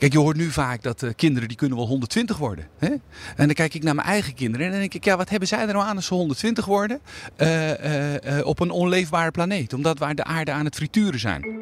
Kijk, 0.00 0.12
je 0.12 0.18
hoort 0.18 0.36
nu 0.36 0.50
vaak 0.50 0.82
dat 0.82 1.02
uh, 1.02 1.10
kinderen 1.16 1.48
die 1.48 1.56
kunnen 1.56 1.76
wel 1.76 1.86
120 1.86 2.36
worden. 2.36 2.66
Hè? 2.78 2.88
En 3.36 3.46
dan 3.46 3.52
kijk 3.52 3.74
ik 3.74 3.82
naar 3.82 3.94
mijn 3.94 4.06
eigen 4.06 4.34
kinderen 4.34 4.66
en 4.66 4.72
dan 4.72 4.80
denk 4.80 4.94
ik, 4.94 5.04
ja, 5.04 5.16
wat 5.16 5.28
hebben 5.28 5.48
zij 5.48 5.60
er 5.60 5.72
nou 5.72 5.84
aan 5.84 5.96
als 5.96 6.06
ze 6.06 6.14
120 6.14 6.64
worden 6.64 7.00
uh, 7.36 7.68
uh, 7.68 8.46
op 8.46 8.60
een 8.60 8.70
onleefbare 8.70 9.30
planeet? 9.30 9.72
Omdat 9.72 9.98
we 9.98 10.14
de 10.14 10.24
aarde 10.24 10.52
aan 10.52 10.64
het 10.64 10.74
frituren 10.74 11.20
zijn. 11.20 11.58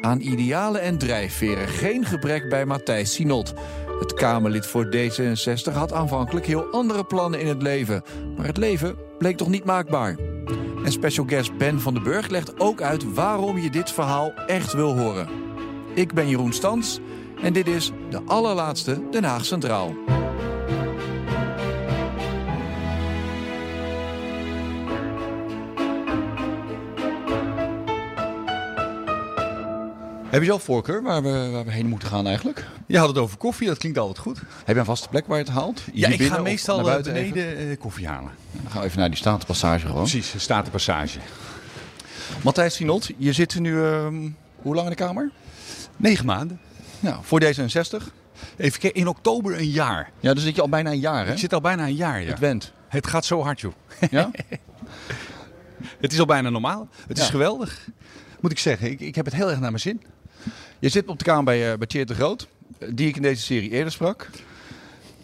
Aan 0.00 0.20
idealen 0.20 0.80
en 0.80 0.98
drijfveren 0.98 1.68
geen 1.68 2.04
gebrek 2.04 2.48
bij 2.48 2.64
Matthijs 2.64 3.14
Sinot. 3.14 3.54
Het 3.98 4.14
Kamerlid 4.14 4.66
voor 4.66 4.86
D66 4.96 5.72
had 5.72 5.92
aanvankelijk 5.92 6.46
heel 6.46 6.64
andere 6.64 7.04
plannen 7.04 7.40
in 7.40 7.46
het 7.46 7.62
leven. 7.62 8.02
Maar 8.36 8.46
het 8.46 8.56
leven 8.56 9.03
bleek 9.18 9.36
toch 9.36 9.48
niet 9.48 9.64
maakbaar. 9.64 10.16
En 10.84 10.92
special 10.92 11.26
guest 11.26 11.56
Ben 11.56 11.80
van 11.80 11.94
den 11.94 12.02
Burg 12.02 12.28
legt 12.28 12.60
ook 12.60 12.80
uit 12.80 13.14
waarom 13.14 13.58
je 13.58 13.70
dit 13.70 13.90
verhaal 13.90 14.32
echt 14.46 14.72
wil 14.72 14.98
horen. 14.98 15.28
Ik 15.94 16.14
ben 16.14 16.28
Jeroen 16.28 16.52
Stans 16.52 17.00
en 17.42 17.52
dit 17.52 17.66
is 17.66 17.92
de 18.10 18.20
allerlaatste 18.26 19.08
Den 19.10 19.24
Haag 19.24 19.44
Centraal. 19.44 19.94
Heb 30.34 30.42
je 30.42 30.48
zelf 30.48 30.62
voorkeur 30.62 31.02
waar 31.02 31.22
we, 31.22 31.48
waar 31.52 31.64
we 31.64 31.70
heen 31.70 31.86
moeten 31.86 32.08
gaan 32.08 32.26
eigenlijk? 32.26 32.66
Je 32.86 32.98
had 32.98 33.08
het 33.08 33.18
over 33.18 33.36
koffie, 33.36 33.66
dat 33.66 33.78
klinkt 33.78 33.98
altijd 33.98 34.18
goed. 34.18 34.38
Heb 34.64 34.74
je 34.74 34.80
een 34.80 34.84
vaste 34.84 35.08
plek 35.08 35.26
waar 35.26 35.38
je 35.38 35.44
het 35.44 35.52
haalt? 35.52 35.82
ja, 35.92 36.08
ik 36.08 36.22
ga 36.22 36.40
meestal 36.40 36.76
naar 36.76 36.84
buiten 36.84 37.12
beneden 37.12 37.56
even? 37.56 37.78
koffie 37.78 38.06
halen. 38.06 38.30
Dan 38.52 38.70
gaan 38.70 38.80
we 38.80 38.86
even 38.86 38.98
naar 38.98 39.08
die 39.08 39.18
Statenpassage 39.18 39.86
gewoon. 39.86 40.02
Precies, 40.02 40.34
Statenpassage. 40.36 41.18
Matthijs 42.42 42.74
Sinot, 42.74 43.10
je 43.16 43.32
zit 43.32 43.58
nu 43.58 43.72
uh, 43.72 44.06
hoe 44.56 44.74
lang 44.74 44.84
in 44.84 44.90
de 44.90 44.96
Kamer? 44.96 45.30
Negen 45.96 46.26
maanden. 46.26 46.60
Nou, 47.00 47.16
voor 47.22 47.42
D66? 47.42 48.04
Even 48.56 48.80
kijken, 48.80 48.94
in 48.94 49.08
oktober 49.08 49.58
een 49.58 49.70
jaar. 49.70 50.10
Ja, 50.20 50.34
dus 50.34 50.42
zit 50.42 50.54
je 50.54 50.62
al 50.62 50.68
bijna 50.68 50.90
een 50.90 51.00
jaar 51.00 51.26
hè? 51.26 51.32
Ik 51.32 51.38
zit 51.38 51.52
al 51.52 51.60
bijna 51.60 51.86
een 51.86 51.94
jaar, 51.94 52.22
ja. 52.22 52.28
Het 52.28 52.38
went. 52.38 52.72
Het 52.88 53.06
gaat 53.06 53.24
zo 53.24 53.42
hard 53.42 53.60
joh. 53.60 53.72
Ja? 54.10 54.30
het 56.04 56.12
is 56.12 56.18
al 56.18 56.26
bijna 56.26 56.50
normaal. 56.50 56.88
Het 57.08 57.18
is 57.18 57.28
geweldig. 57.28 57.88
Moet 58.40 58.50
ik 58.50 58.58
zeggen, 58.58 58.90
ik, 58.90 59.00
ik 59.00 59.14
heb 59.14 59.24
het 59.24 59.34
heel 59.34 59.50
erg 59.50 59.60
naar 59.60 59.70
mijn 59.70 59.82
zin. 59.82 60.02
Je 60.84 60.90
zit 60.90 61.06
op 61.06 61.18
de 61.18 61.24
kamer 61.24 61.44
bij, 61.44 61.72
uh, 61.72 61.78
bij 61.78 62.04
de 62.04 62.14
Groot, 62.14 62.48
die 62.88 63.08
ik 63.08 63.16
in 63.16 63.22
deze 63.22 63.42
serie 63.42 63.70
eerder 63.70 63.92
sprak. 63.92 64.30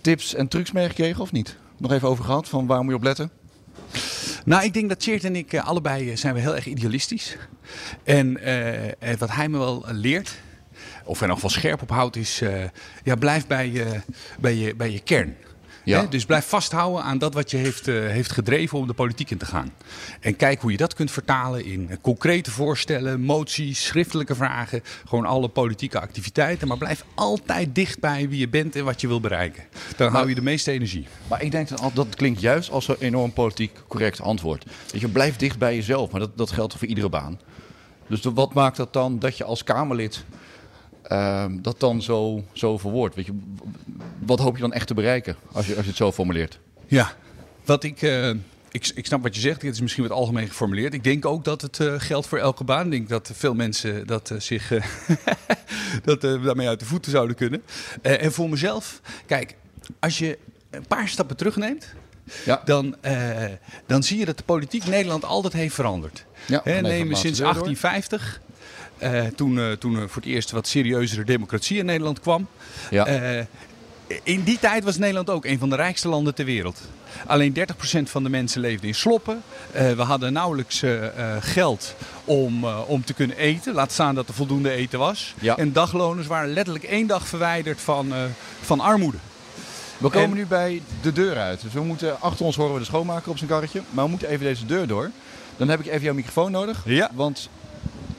Tips 0.00 0.34
en 0.34 0.48
trucs 0.48 0.72
meegekregen 0.72 1.22
of 1.22 1.32
niet? 1.32 1.56
Nog 1.76 1.92
even 1.92 2.08
over 2.08 2.24
gehad, 2.24 2.48
van 2.48 2.66
waar 2.66 2.80
moet 2.80 2.88
je 2.88 2.96
op 2.96 3.02
letten? 3.02 3.30
Nou, 4.44 4.64
ik 4.64 4.72
denk 4.72 4.88
dat 4.88 5.00
Tjeerd 5.00 5.24
en 5.24 5.36
ik 5.36 5.52
uh, 5.52 5.66
allebei 5.66 6.16
zijn 6.16 6.34
we 6.34 6.40
heel 6.40 6.54
erg 6.54 6.66
idealistisch. 6.66 7.36
En 8.04 8.32
wat 9.18 9.30
hij 9.30 9.48
me 9.48 9.58
wel 9.58 9.84
leert, 9.88 10.38
of 11.04 11.20
er 11.20 11.28
nog 11.28 11.40
wel 11.40 11.50
scherp 11.50 11.82
op 11.82 11.90
houdt, 11.90 12.16
is 12.16 12.42
ja, 13.04 13.16
blijf 13.16 13.46
bij, 13.46 14.02
bij, 14.38 14.54
je, 14.54 14.74
bij 14.74 14.90
je 14.90 15.00
kern. 15.00 15.36
Ja. 15.84 16.06
Dus 16.06 16.24
blijf 16.24 16.46
vasthouden 16.46 17.02
aan 17.02 17.18
dat 17.18 17.34
wat 17.34 17.50
je 17.50 17.56
heeft, 17.56 17.88
uh, 17.88 18.06
heeft 18.06 18.32
gedreven 18.32 18.78
om 18.78 18.86
de 18.86 18.92
politiek 18.92 19.30
in 19.30 19.38
te 19.38 19.46
gaan. 19.46 19.72
En 20.20 20.36
kijk 20.36 20.60
hoe 20.60 20.70
je 20.70 20.76
dat 20.76 20.94
kunt 20.94 21.10
vertalen 21.10 21.64
in 21.64 21.98
concrete 22.00 22.50
voorstellen, 22.50 23.20
moties, 23.20 23.84
schriftelijke 23.84 24.34
vragen. 24.34 24.82
Gewoon 25.06 25.24
alle 25.24 25.48
politieke 25.48 26.00
activiteiten. 26.00 26.68
Maar 26.68 26.78
blijf 26.78 27.04
altijd 27.14 27.74
dicht 27.74 28.00
bij 28.00 28.28
wie 28.28 28.38
je 28.38 28.48
bent 28.48 28.76
en 28.76 28.84
wat 28.84 29.00
je 29.00 29.06
wil 29.06 29.20
bereiken. 29.20 29.64
Dan 29.96 30.12
hou 30.12 30.28
je 30.28 30.34
de 30.34 30.42
meeste 30.42 30.70
energie. 30.70 31.06
Maar 31.28 31.42
ik 31.42 31.50
denk 31.50 31.68
dat 31.68 31.90
dat 31.94 32.14
klinkt 32.14 32.40
juist 32.40 32.70
als 32.70 32.88
een 32.88 32.96
enorm 32.98 33.32
politiek 33.32 33.72
correct 33.88 34.20
antwoord. 34.20 34.64
Dat 34.92 35.00
je 35.00 35.08
blijft 35.08 35.38
dicht 35.38 35.58
bij 35.58 35.74
jezelf. 35.74 36.10
Maar 36.10 36.20
dat, 36.20 36.36
dat 36.36 36.50
geldt 36.50 36.74
voor 36.74 36.88
iedere 36.88 37.08
baan. 37.08 37.40
Dus 38.06 38.20
wat 38.22 38.54
maakt 38.54 38.76
dat 38.76 38.92
dan 38.92 39.18
dat 39.18 39.36
je 39.36 39.44
als 39.44 39.64
Kamerlid 39.64 40.24
uh, 41.08 41.44
dat 41.50 41.80
dan 41.80 42.02
zo, 42.02 42.44
zo 42.52 42.78
verwoord? 42.78 43.14
Weet 43.14 43.26
je, 43.26 43.38
wat 44.18 44.38
hoop 44.38 44.54
je 44.54 44.60
dan 44.60 44.72
echt 44.72 44.86
te 44.86 44.94
bereiken 44.94 45.36
als 45.52 45.66
je, 45.66 45.74
als 45.74 45.82
je 45.82 45.88
het 45.88 45.98
zo 45.98 46.12
formuleert? 46.12 46.58
Ja, 46.86 47.12
wat 47.64 47.84
ik, 47.84 48.02
uh, 48.02 48.30
ik, 48.70 48.90
ik 48.94 49.06
snap 49.06 49.22
wat 49.22 49.34
je 49.34 49.40
zegt. 49.40 49.62
Het 49.62 49.74
is 49.74 49.80
misschien 49.80 50.02
wat 50.02 50.12
algemeen 50.12 50.48
geformuleerd. 50.48 50.94
Ik 50.94 51.04
denk 51.04 51.26
ook 51.26 51.44
dat 51.44 51.62
het 51.62 51.78
uh, 51.78 51.94
geldt 51.98 52.26
voor 52.26 52.38
elke 52.38 52.64
baan. 52.64 52.84
Ik 52.84 52.90
denk 52.90 53.08
dat 53.08 53.30
veel 53.34 53.54
mensen 53.54 54.06
dat, 54.06 54.30
uh, 54.30 54.40
zich 54.40 54.72
dat, 56.04 56.20
daarmee 56.20 56.68
uit 56.68 56.80
de 56.80 56.86
voeten 56.86 57.10
zouden 57.10 57.36
kunnen. 57.36 57.62
en 58.02 58.32
voor 58.32 58.48
mezelf, 58.48 59.00
kijk, 59.26 59.54
als 59.98 60.18
je 60.18 60.38
een 60.70 60.86
paar 60.86 61.08
stappen 61.08 61.36
terugneemt. 61.36 61.86
Ja. 62.44 62.62
Dan, 62.64 62.96
dan 63.86 64.02
zie 64.02 64.18
je 64.18 64.24
dat 64.24 64.38
de 64.38 64.44
politiek 64.44 64.86
Nederland 64.86 65.24
altijd 65.24 65.52
heeft 65.52 65.74
veranderd. 65.74 66.24
Ja, 66.46 66.62
sinds 66.64 67.38
1850 67.38 68.40
uh, 69.02 69.22
toen, 69.36 69.56
uh, 69.56 69.72
toen 69.72 69.96
er 69.96 70.08
voor 70.08 70.22
het 70.22 70.30
eerst 70.30 70.50
wat 70.50 70.66
serieuzere 70.66 71.24
democratie 71.24 71.78
in 71.78 71.84
Nederland 71.84 72.20
kwam. 72.20 72.46
Ja. 72.90 73.08
Uh, 73.38 73.44
in 74.22 74.42
die 74.42 74.58
tijd 74.58 74.84
was 74.84 74.98
Nederland 74.98 75.30
ook 75.30 75.44
een 75.44 75.58
van 75.58 75.70
de 75.70 75.76
rijkste 75.76 76.08
landen 76.08 76.34
ter 76.34 76.44
wereld. 76.44 76.80
Alleen 77.26 77.56
30% 77.58 77.62
van 78.02 78.22
de 78.22 78.28
mensen 78.28 78.60
leefde 78.60 78.86
in 78.86 78.94
sloppen. 78.94 79.42
we 79.72 80.02
hadden 80.02 80.32
nauwelijks 80.32 80.82
geld 81.40 81.94
om, 82.24 82.64
om 82.64 83.04
te 83.04 83.12
kunnen 83.14 83.36
eten. 83.36 83.74
Laat 83.74 83.92
staan 83.92 84.14
dat 84.14 84.28
er 84.28 84.34
voldoende 84.34 84.70
eten 84.70 84.98
was. 84.98 85.34
Ja. 85.40 85.56
En 85.56 85.72
dagloners 85.72 86.26
waren 86.26 86.52
letterlijk 86.52 86.84
één 86.84 87.06
dag 87.06 87.26
verwijderd 87.26 87.80
van, 87.80 88.12
van 88.60 88.80
armoede. 88.80 89.18
We 89.98 90.08
komen 90.08 90.30
en... 90.30 90.36
nu 90.36 90.46
bij 90.46 90.82
de 91.02 91.12
deur 91.12 91.36
uit. 91.36 91.60
Dus 91.60 91.72
we 91.72 91.80
moeten, 91.80 92.20
achter 92.20 92.44
ons 92.44 92.56
horen 92.56 92.72
we 92.72 92.78
de 92.78 92.84
schoonmaker 92.84 93.30
op 93.30 93.38
zijn 93.38 93.50
karretje. 93.50 93.82
Maar 93.90 94.04
we 94.04 94.10
moeten 94.10 94.28
even 94.28 94.44
deze 94.44 94.66
deur 94.66 94.86
door. 94.86 95.10
Dan 95.56 95.68
heb 95.68 95.80
ik 95.80 95.86
even 95.86 96.02
jouw 96.02 96.14
microfoon 96.14 96.50
nodig. 96.50 96.82
Ja. 96.84 97.10
Want 97.14 97.48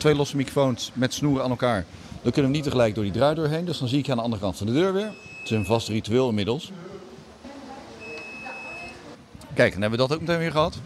twee 0.02 0.16
losse 0.16 0.36
microfoons 0.36 0.92
met 0.94 1.14
snoeren 1.14 1.44
aan 1.44 1.50
elkaar. 1.50 1.86
Dan 2.22 2.32
kunnen 2.32 2.52
we 2.52 2.58
niet 2.58 2.66
tegelijk 2.66 2.96
door 2.96 3.04
die 3.04 3.14
draai 3.14 3.48
heen. 3.48 3.66
Dus 3.66 3.78
dan 3.78 3.88
zie 3.88 4.00
ik 4.00 4.06
je 4.06 4.12
aan 4.12 4.18
de 4.18 4.24
andere 4.24 4.42
kant 4.42 4.58
van 4.58 4.68
de 4.68 4.74
deur 4.74 4.94
weer. 4.94 5.06
Het 5.06 5.44
is 5.44 5.50
een 5.50 5.66
vast 5.66 5.88
ritueel 5.88 6.30
inmiddels. 6.30 6.72
Kijk, 9.54 9.72
dan 9.72 9.82
hebben 9.82 10.00
we 10.00 10.08
dat 10.08 10.14
ook 10.14 10.20
meteen 10.20 10.38
weer 10.38 10.52
gehad. 10.52 10.78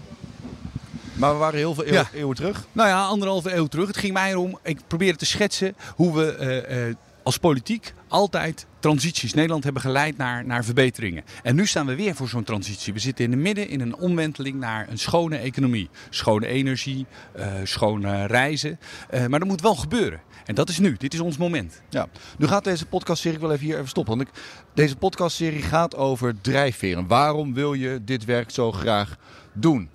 Maar 1.14 1.32
we 1.32 1.38
waren 1.38 1.58
heel 1.58 1.74
veel 1.74 1.86
eeuw, 1.86 2.04
eeuwen 2.14 2.36
terug. 2.36 2.66
Nou 2.72 2.90
ja, 2.90 3.06
anderhalve 3.06 3.56
eeuw 3.56 3.66
terug. 3.66 3.88
Het 3.88 3.98
ging 3.98 4.14
mij 4.14 4.30
erom, 4.30 4.60
ik 4.64 4.80
probeerde 4.88 5.18
te 5.18 5.26
schetsen 5.26 5.76
hoe 5.96 6.16
we 6.16 6.38
uh, 6.70 6.88
uh, 6.88 6.96
als 7.24 7.38
politiek 7.38 7.94
altijd 8.16 8.66
transities 8.80 9.34
Nederland 9.34 9.64
hebben 9.64 9.82
geleid 9.82 10.18
naar, 10.18 10.46
naar 10.46 10.64
verbeteringen. 10.64 11.24
En 11.44 11.56
nu 11.56 11.66
staan 11.66 11.86
we 11.86 11.96
weer 11.96 12.16
voor 12.16 12.28
zo'n 12.28 12.44
transitie. 12.44 12.94
We 12.94 13.00
zitten 13.00 13.26
in 13.26 13.32
de 13.32 13.38
midden 13.38 13.68
in 13.70 13.82
een 13.82 13.96
omwenteling 13.96 14.60
naar 14.60 14.90
een 14.90 14.98
schone 14.98 15.38
economie. 15.38 15.90
Schone 16.10 16.48
energie, 16.48 17.06
uh, 17.38 17.46
schone 17.64 18.26
reizen. 18.26 18.80
Uh, 19.14 19.26
maar 19.26 19.40
dat 19.40 19.48
moet 19.48 19.62
wel 19.62 19.76
gebeuren. 19.76 20.20
En 20.46 20.56
dat 20.56 20.70
is 20.70 20.80
nu. 20.80 20.96
Dit 20.98 21.14
is 21.14 21.20
ons 21.20 21.38
moment. 21.38 21.82
Ja. 21.90 22.08
Nu 22.38 22.48
gaat 22.48 22.64
deze 22.64 22.86
podcastserie, 22.86 23.38
ik 23.38 23.44
wil 23.44 23.52
even 23.52 23.66
hier 23.66 23.76
even 23.76 23.90
stoppen. 23.90 24.18
Want 24.18 24.30
ik, 24.30 24.36
deze 24.74 24.96
podcastserie 24.96 25.62
gaat 25.62 25.96
over 25.96 26.42
drijfveren. 26.42 27.08
Waarom 27.08 27.54
wil 27.54 27.74
je 27.74 28.02
dit 28.06 28.26
werk 28.26 28.52
zo 28.52 28.72
graag 28.72 29.18
doen? 29.54 29.90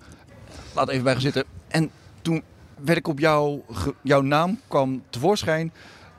Laat 0.75 0.89
even 0.89 1.03
bij 1.03 1.13
gaan 1.13 1.21
zitten. 1.21 1.43
En 1.67 1.91
toen 2.21 2.43
werd 2.83 2.97
ik 2.97 3.07
op 3.07 3.19
jouw, 3.19 3.65
jouw 4.01 4.21
naam 4.21 4.59
kwam 4.67 5.03
tevoorschijn 5.09 5.71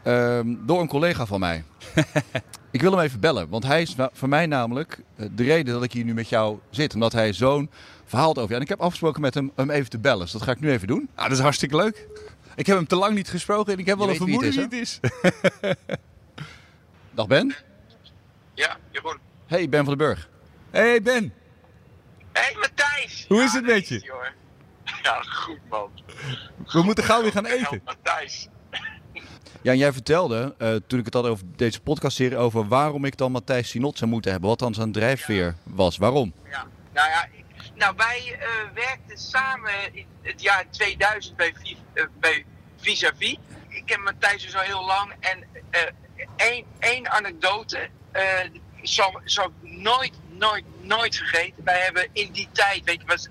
um, 0.05 0.67
door 0.67 0.81
een 0.81 0.89
collega 0.89 1.27
van 1.27 1.41
mij. 1.41 1.65
ik 2.71 2.81
wil 2.81 2.91
hem 2.91 3.01
even 3.01 3.21
bellen, 3.21 3.49
want 3.49 3.65
hij 3.65 3.83
is 3.83 3.95
voor 4.13 4.29
mij 4.29 4.47
namelijk 4.47 4.99
eh, 5.17 5.27
de 5.33 5.43
reden 5.43 5.75
dat 5.75 5.83
ik 5.83 5.93
hier 5.93 6.05
nu 6.05 6.15
met 6.15 6.29
jou 6.29 6.59
zit. 6.71 6.95
Omdat 6.95 7.13
hij 7.13 7.33
zo'n 7.33 7.71
verhaal 8.05 8.37
over 8.37 8.49
je. 8.49 8.55
En 8.55 8.61
ik 8.61 8.69
heb 8.69 8.81
afgesproken 8.81 9.21
met 9.21 9.35
hem 9.35 9.53
om 9.57 9.71
even 9.71 9.91
te 9.91 9.99
bellen. 9.99 10.21
Dus 10.21 10.33
dat 10.33 10.43
ga 10.43 10.51
ik 10.51 10.61
nu 10.61 10.71
even 10.71 10.87
doen. 10.87 11.09
Ah, 11.15 11.23
dat 11.23 11.33
is 11.33 11.43
hartstikke 11.43 11.77
leuk. 11.77 12.07
Ik 12.57 12.67
heb 12.67 12.77
hem 12.77 12.87
te 12.87 12.97
lang 12.97 13.15
niet 13.15 13.29
gesproken 13.29 13.73
en 13.73 13.79
ik 13.79 13.87
heb 13.87 13.99
wel 13.99 14.09
een 14.09 14.17
vermoeden 14.17 14.51
wie 14.51 14.61
het 14.61 14.73
is. 14.73 15.01
Dag 17.15 17.27
Ben. 17.27 17.55
Ja, 18.55 18.77
Jeroen. 18.91 19.19
Hey, 19.47 19.69
Ben 19.69 19.85
van 19.85 19.99
den 19.99 20.07
Burg. 20.07 20.29
Hey 20.71 21.03
Ben. 21.03 21.33
Hey 22.33 22.57
Matthijs. 22.61 23.25
Hoe 23.29 23.43
is 23.43 23.53
het 23.53 23.67
met 23.67 23.89
je? 23.89 24.01
Ja, 25.03 25.23
goed 25.23 25.59
man. 25.69 25.91
We 26.67 26.83
moeten 26.83 27.05
gauw 27.05 27.23
weer 27.23 27.33
gaan 27.33 27.47
eten. 27.47 27.81
Matthijs. 27.85 28.49
Ja, 29.63 29.73
en 29.73 29.79
jij 29.79 29.93
vertelde, 29.93 30.55
uh, 30.59 30.75
toen 30.87 30.99
ik 30.99 31.05
het 31.05 31.15
had 31.15 31.27
over 31.27 31.45
deze 31.57 31.81
podcastserie, 31.81 32.37
over 32.37 32.69
waarom 32.69 33.05
ik 33.05 33.17
dan 33.17 33.33
Matthijs 33.33 33.69
Sinot 33.69 33.99
zou 33.99 34.11
moeten 34.11 34.31
hebben. 34.31 34.49
Wat 34.49 34.59
dan 34.59 34.75
zijn 34.75 34.93
drijfveer 34.93 35.55
was. 35.63 35.97
Waarom? 35.97 36.33
Ja, 36.51 36.67
nou 36.93 37.09
ja, 37.09 37.29
nou, 37.75 37.95
wij 37.97 38.39
uh, 38.41 38.47
werkten 38.75 39.19
samen 39.19 39.73
in 39.93 40.07
het 40.23 40.43
jaar 40.43 40.65
2000 40.71 41.37
bij, 41.37 41.55
uh, 41.95 42.05
bij 42.21 42.45
Vis-a-Vis. 42.77 43.37
Ik 43.69 43.83
ken 43.87 44.03
Matthijs 44.03 44.43
dus 44.43 44.57
al 44.57 44.63
heel 44.63 44.85
lang. 44.87 45.13
En 45.21 45.45
één, 46.79 47.11
anekdote 47.11 47.89
zal, 48.83 49.21
ik 49.25 49.53
nooit, 49.61 50.13
nooit, 50.29 50.65
nooit 50.81 51.17
vergeten. 51.17 51.65
Wij 51.65 51.81
hebben 51.81 52.09
in 52.13 52.33
die 52.33 52.49
tijd, 52.53 52.85
weet 52.85 53.01
je, 53.01 53.07
was 53.07 53.29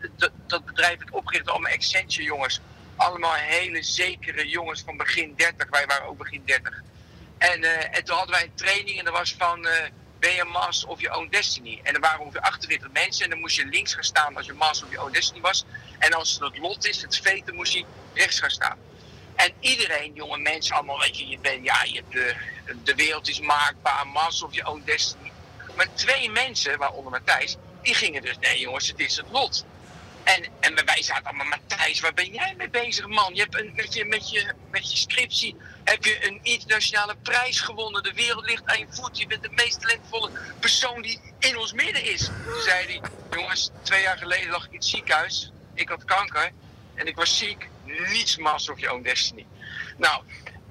dat, 0.47 0.65
bedrijf 0.65 0.99
het 0.99 1.11
opgericht 1.11 1.49
allemaal 1.49 1.71
Accenture 1.71 2.23
jongens 2.23 2.61
allemaal 2.95 3.33
hele 3.33 3.83
zekere 3.83 4.47
jongens 4.47 4.81
van 4.81 4.97
begin 4.97 5.33
30. 5.35 5.69
Wij 5.69 5.85
waren 5.85 6.07
ook 6.07 6.17
begin 6.17 6.41
30. 6.45 6.81
En, 7.37 7.63
uh, 7.63 7.97
en 7.97 8.03
toen 8.03 8.15
hadden 8.15 8.35
wij 8.35 8.43
een 8.43 8.55
training 8.55 8.99
en 8.99 9.05
dat 9.05 9.13
was 9.13 9.35
van 9.37 9.65
uh, 9.65 9.71
ben 10.19 10.33
je 10.33 10.43
Master 10.43 10.89
of 10.89 11.01
je 11.01 11.15
Own 11.15 11.27
Destiny. 11.29 11.79
En 11.83 11.93
er 11.93 11.99
waren 11.99 12.19
ongeveer 12.19 12.41
48 12.41 12.91
mensen 12.91 13.23
en 13.23 13.29
dan 13.29 13.39
moest 13.39 13.55
je 13.55 13.65
links 13.65 13.93
gaan 13.93 14.03
staan 14.03 14.37
als 14.37 14.45
je 14.45 14.53
Master 14.53 14.87
of 14.87 14.93
je 14.93 15.01
Own 15.01 15.11
Destiny 15.11 15.41
was. 15.41 15.65
En 15.99 16.13
als 16.13 16.39
het 16.39 16.57
lot 16.57 16.85
is, 16.85 17.01
het 17.01 17.41
dan 17.45 17.55
moest 17.55 17.73
hij 17.73 17.85
rechts 18.13 18.39
gaan 18.39 18.49
staan. 18.49 18.77
En 19.35 19.53
iedereen, 19.59 20.13
jonge 20.13 20.37
mensen, 20.37 20.75
allemaal, 20.75 20.99
weet 20.99 21.17
je, 21.17 21.27
je 21.27 21.39
bent, 21.39 21.63
ja, 21.63 21.83
je 21.83 21.93
hebt 21.95 22.11
de, 22.11 22.35
de 22.83 22.95
wereld 22.95 23.29
is 23.29 23.39
maakbaar, 23.39 24.07
Mars 24.07 24.43
of 24.43 24.53
je 24.53 24.67
own 24.67 24.81
destiny. 24.85 25.31
Maar 25.75 25.93
twee 25.93 26.29
mensen, 26.29 26.77
waaronder 26.77 27.11
Matthijs, 27.11 27.57
die 27.81 27.93
gingen 27.93 28.21
dus, 28.21 28.37
nee 28.39 28.59
jongens, 28.59 28.87
het 28.87 28.99
is 28.99 29.17
het 29.17 29.25
lot. 29.31 29.65
En, 30.23 30.45
en 30.59 30.85
wij 30.85 31.03
zaten 31.03 31.25
allemaal, 31.25 31.45
Matthijs, 31.45 31.99
waar 31.99 32.13
ben 32.13 32.33
jij 32.33 32.53
mee 32.57 32.69
bezig, 32.69 33.07
man? 33.07 33.35
Je 33.35 33.41
hebt 33.41 33.59
een, 33.59 33.71
met, 33.75 33.93
je, 33.93 34.05
met, 34.05 34.29
je, 34.29 34.53
je 34.71 34.97
scriptie 34.97 35.55
heb 35.83 36.05
je 36.05 36.27
een 36.27 36.39
internationale 36.43 37.15
prijs 37.15 37.59
gewonnen. 37.59 38.03
De 38.03 38.13
wereld 38.13 38.45
ligt 38.45 38.65
aan 38.65 38.79
je 38.79 38.87
voet. 38.89 39.17
Je 39.17 39.27
bent 39.27 39.43
de 39.43 39.49
meest 39.51 39.81
talentvolle 39.81 40.31
persoon 40.59 41.01
die 41.01 41.19
in 41.39 41.57
ons 41.57 41.73
midden 41.73 42.03
is. 42.03 42.25
Toen 42.25 42.61
zei 42.61 42.85
hij, 42.85 43.01
jongens, 43.31 43.69
twee 43.81 44.01
jaar 44.01 44.17
geleden 44.17 44.49
lag 44.49 44.65
ik 44.65 44.71
in 44.71 44.77
het 44.77 44.85
ziekenhuis. 44.85 45.51
Ik 45.73 45.89
had 45.89 46.05
kanker 46.05 46.51
en 46.95 47.07
ik 47.07 47.15
was 47.15 47.37
ziek. 47.37 47.69
Niets 47.85 48.37
Master 48.37 48.73
of 48.73 48.79
Your 48.79 48.95
Own 48.95 49.03
Destiny. 49.03 49.45
Nou, 49.97 50.23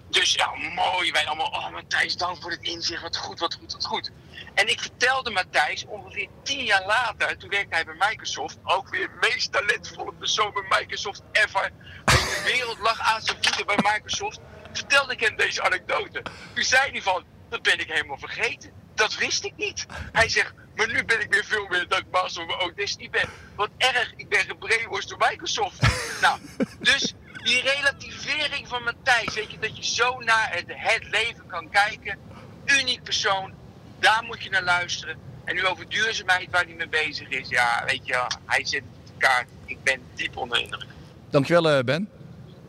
dus 0.08 0.32
ja, 0.32 0.54
mooi. 0.74 1.10
Wij 1.12 1.26
allemaal, 1.26 1.46
oh 1.46 1.70
Matthijs, 1.70 2.16
dank 2.16 2.42
voor 2.42 2.50
het 2.50 2.62
inzicht. 2.62 3.02
Wat 3.02 3.16
goed, 3.16 3.38
wat 3.38 3.54
goed, 3.54 3.72
wat 3.72 3.84
goed. 3.84 4.10
En 4.54 4.68
ik 4.68 4.80
vertelde 4.80 5.30
Matthijs 5.30 5.84
ongeveer 5.86 6.28
tien 6.42 6.64
jaar 6.64 6.86
later, 6.86 7.36
toen 7.36 7.50
werkte 7.50 7.74
hij 7.74 7.84
bij 7.84 8.08
Microsoft, 8.08 8.58
ook 8.64 8.88
weer 8.88 9.08
de 9.08 9.28
meest 9.28 9.52
talentvolle 9.52 10.12
persoon 10.12 10.52
bij 10.52 10.78
Microsoft 10.78 11.22
ever. 11.32 11.70
De 12.04 12.42
wereld 12.44 12.78
lag 12.78 13.00
aan 13.00 13.22
zijn 13.22 13.36
voeten 13.40 13.66
bij 13.66 13.92
Microsoft. 13.92 14.40
Vertelde 14.72 15.12
ik 15.12 15.20
hem 15.20 15.36
deze 15.36 15.62
anekdote. 15.62 16.22
Toen 16.54 16.64
zei 16.64 16.90
hij 16.90 17.02
van, 17.02 17.24
dat 17.48 17.62
ben 17.62 17.78
ik 17.78 17.88
helemaal 17.88 18.18
vergeten. 18.18 18.72
Dat 18.94 19.16
wist 19.16 19.44
ik 19.44 19.56
niet. 19.56 19.86
Hij 20.12 20.28
zegt, 20.28 20.52
maar 20.74 20.86
nu 20.86 21.04
ben 21.04 21.20
ik 21.20 21.32
weer 21.32 21.44
veel 21.44 21.66
meer 21.66 21.86
master 22.10 22.46
van 22.46 22.60
ook 22.60 22.76
Disney 22.76 23.10
ben. 23.10 23.28
Wat 23.56 23.70
erg, 23.76 24.12
ik 24.16 24.28
ben 24.28 24.44
gebrainwashed 24.44 25.08
door 25.08 25.18
Microsoft. 25.18 25.80
nou, 26.20 26.40
dus 26.80 27.14
die 27.42 27.62
relativering 27.62 28.68
van 28.68 28.82
Matthijs, 28.82 29.34
weet 29.34 29.50
je, 29.50 29.58
dat 29.58 29.76
je 29.76 29.84
zo 29.84 30.18
naar 30.18 30.52
het, 30.52 30.64
het 30.66 31.04
leven 31.04 31.46
kan 31.46 31.70
kijken. 31.70 32.18
Uniek 32.64 33.02
persoon, 33.02 33.54
daar 34.00 34.24
moet 34.26 34.42
je 34.42 34.50
naar 34.50 34.62
luisteren. 34.64 35.16
En 35.44 35.54
nu 35.54 35.66
over 35.66 35.88
duurzaamheid 35.88 36.50
waar 36.50 36.64
hij 36.64 36.74
mee 36.74 36.88
bezig 36.88 37.28
is. 37.28 37.48
Ja, 37.48 37.82
weet 37.86 38.06
je, 38.06 38.26
hij 38.46 38.66
zit 38.66 38.82
op 38.82 39.06
de 39.06 39.12
kaart. 39.18 39.48
Ik 39.64 39.82
ben 39.82 40.00
diep 40.14 40.36
onder 40.36 40.60
indruk. 40.60 40.86
Dankjewel, 41.30 41.70
eh, 41.70 41.84
Ben. 41.84 42.08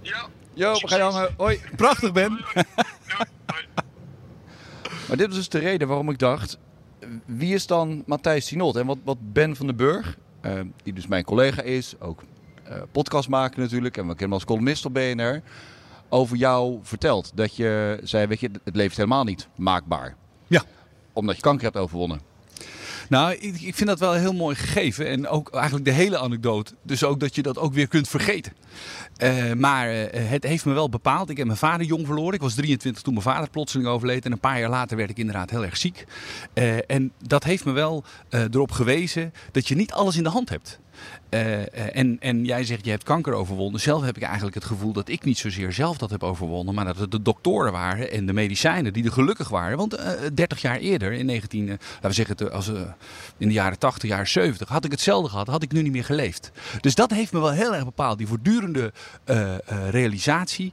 Ja. 0.02 0.28
Jo, 0.54 0.74
we 0.74 0.88
gaan 0.88 1.00
hangen. 1.00 1.34
Hoi. 1.38 1.62
Prachtig, 1.76 2.12
Ben. 2.12 2.40
Maar 5.08 5.20
dit 5.20 5.30
was 5.30 5.38
dus 5.38 5.50
de 5.50 5.60
reden 5.60 5.88
waarom 5.88 6.10
ik 6.10 6.20
dacht, 6.20 6.58
wie 7.26 7.54
is 7.54 7.68
dan 7.68 8.04
Matthijs 8.06 8.46
Sinot? 8.46 8.76
En 8.76 8.86
wat, 8.86 8.98
wat 9.04 9.18
Ben 9.34 9.56
van 9.56 9.66
den 9.66 9.76
Burg, 9.76 10.18
eh, 10.42 10.60
die 10.84 10.94
dus 10.94 11.08
mijn 11.08 11.24
collega 11.24 11.62
is, 11.62 12.00
ook 12.00 12.24
eh, 12.64 12.82
podcast 12.92 13.30
maken 13.30 13.62
natuurlijk, 13.62 13.98
en 13.98 14.02
we 14.02 14.08
kennen 14.08 14.26
hem 14.26 14.34
als 14.34 14.46
columnist 14.46 14.86
op 14.86 14.94
BNR, 14.94 15.42
over 16.10 16.38
jou 16.38 16.80
vertelt. 16.82 17.32
Dat 17.36 17.56
je 17.56 18.00
zei, 18.04 18.28
weet 18.28 18.40
je, 18.40 18.50
het 18.64 18.76
leeft 18.76 18.98
helemaal 18.98 19.24
niet 19.24 19.48
maakbaar. 19.56 20.16
Omdat 21.14 21.36
je 21.36 21.42
kanker 21.42 21.64
hebt 21.64 21.78
overwonnen. 21.78 22.32
Nou, 23.12 23.34
ik, 23.34 23.62
ik 23.62 23.76
vind 23.76 23.90
dat 23.90 24.00
wel 24.00 24.14
heel 24.14 24.34
mooi 24.34 24.56
gegeven. 24.56 25.08
En 25.08 25.28
ook 25.28 25.50
eigenlijk 25.54 25.86
de 25.86 25.92
hele 25.92 26.18
anekdote. 26.18 26.74
Dus 26.84 27.04
ook 27.04 27.20
dat 27.20 27.36
je 27.36 27.42
dat 27.42 27.58
ook 27.58 27.74
weer 27.74 27.88
kunt 27.88 28.08
vergeten. 28.08 28.54
Eh, 29.18 29.54
maar 29.54 29.90
eh, 29.90 30.30
het 30.30 30.44
heeft 30.44 30.66
me 30.66 30.74
wel 30.74 30.90
bepaald. 30.90 31.30
Ik 31.30 31.38
heb 31.38 31.46
mijn 31.46 31.58
vader 31.58 31.86
jong 31.86 32.06
verloren. 32.06 32.34
Ik 32.34 32.42
was 32.42 32.54
23 32.54 33.02
toen 33.02 33.14
mijn 33.14 33.26
vader 33.26 33.50
plotseling 33.50 33.90
overleed. 33.90 34.26
En 34.26 34.32
een 34.32 34.40
paar 34.40 34.60
jaar 34.60 34.70
later 34.70 34.98
werd 34.98 35.10
ik 35.10 35.18
inderdaad 35.18 35.50
heel 35.50 35.66
erg 35.66 35.78
ziek. 35.78 36.06
Eh, 36.54 36.92
en 36.92 37.12
dat 37.28 37.44
heeft 37.44 37.66
me 37.66 37.72
wel 37.72 38.04
erop 38.30 38.72
gewezen 38.72 39.34
dat 39.52 39.68
je 39.68 39.76
niet 39.76 39.92
alles 39.92 40.18
in 40.18 40.24
de 40.24 40.30
hand 40.30 40.50
hebt. 40.50 40.80
Uh, 41.30 41.96
en, 41.98 42.18
en 42.20 42.46
jij 42.46 42.64
zegt, 42.64 42.86
je 42.86 42.92
hebt 42.92 43.04
kanker 43.04 43.34
overwonnen. 43.34 43.80
Zelf 43.80 44.04
heb 44.04 44.16
ik 44.16 44.24
eigenlijk 44.24 44.56
het 44.56 44.66
gevoel 44.66 44.94
dat 44.94 45.10
ik 45.10 45.24
niet 45.24 45.38
zozeer 45.38 45.74
zelf 45.74 45.98
dat 45.98 46.10
heb 46.10 46.24
overwonnen. 46.24 46.74
Maar 46.74 46.86
dat 46.86 46.98
het 46.98 47.12
de 47.12 47.22
doktoren 47.22 47.72
waren 47.72 48.12
en 48.12 48.26
de 48.26 48.34
medicijnen 48.34 48.94
die 48.94 49.06
er 49.06 49.12
gelukkig 49.12 49.50
waren. 49.50 49.78
Want 49.78 50.00
uh, 50.00 50.10
30 50.34 50.62
jaar 50.62 50.78
eerder, 50.78 51.12
in 51.12 51.26
19, 51.26 51.64
uh, 51.64 51.70
laten 51.70 52.10
we 52.10 52.14
zeggen, 52.14 52.52
als, 52.52 52.68
in 53.38 53.48
de 53.48 53.54
jaren 53.54 53.80
80, 53.80 54.10
jaren 54.10 54.28
70, 54.28 54.68
had 54.68 54.86
ik 54.86 54.92
hetzelfde 54.92 55.30
gehad. 55.30 55.48
Had 55.48 55.64
ik 55.64 55.72
nu 55.72 55.82
niet 55.82 55.92
meer 55.92 56.06
geleefd. 56.06 56.52
Dus 56.82 56.96
dat 56.96 57.12
heeft 57.12 57.32
me 57.32 57.40
wel 57.40 57.52
heel 57.52 57.76
erg 57.76 57.86
bepaald. 57.86 58.18
Die 58.18 58.28
voortdurende 58.28 58.94
realisatie 59.90 60.72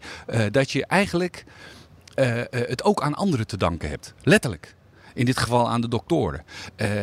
dat 0.50 0.70
je 0.70 0.86
eigenlijk 0.86 1.44
het 2.50 2.84
ook 2.84 3.02
aan 3.02 3.14
anderen 3.14 3.46
te 3.46 3.56
danken 3.56 3.88
hebt. 3.88 4.14
Letterlijk. 4.22 4.74
In 5.14 5.24
dit 5.24 5.38
geval 5.38 5.70
aan 5.70 5.80
de 5.80 5.88
doktoren. 5.88 6.44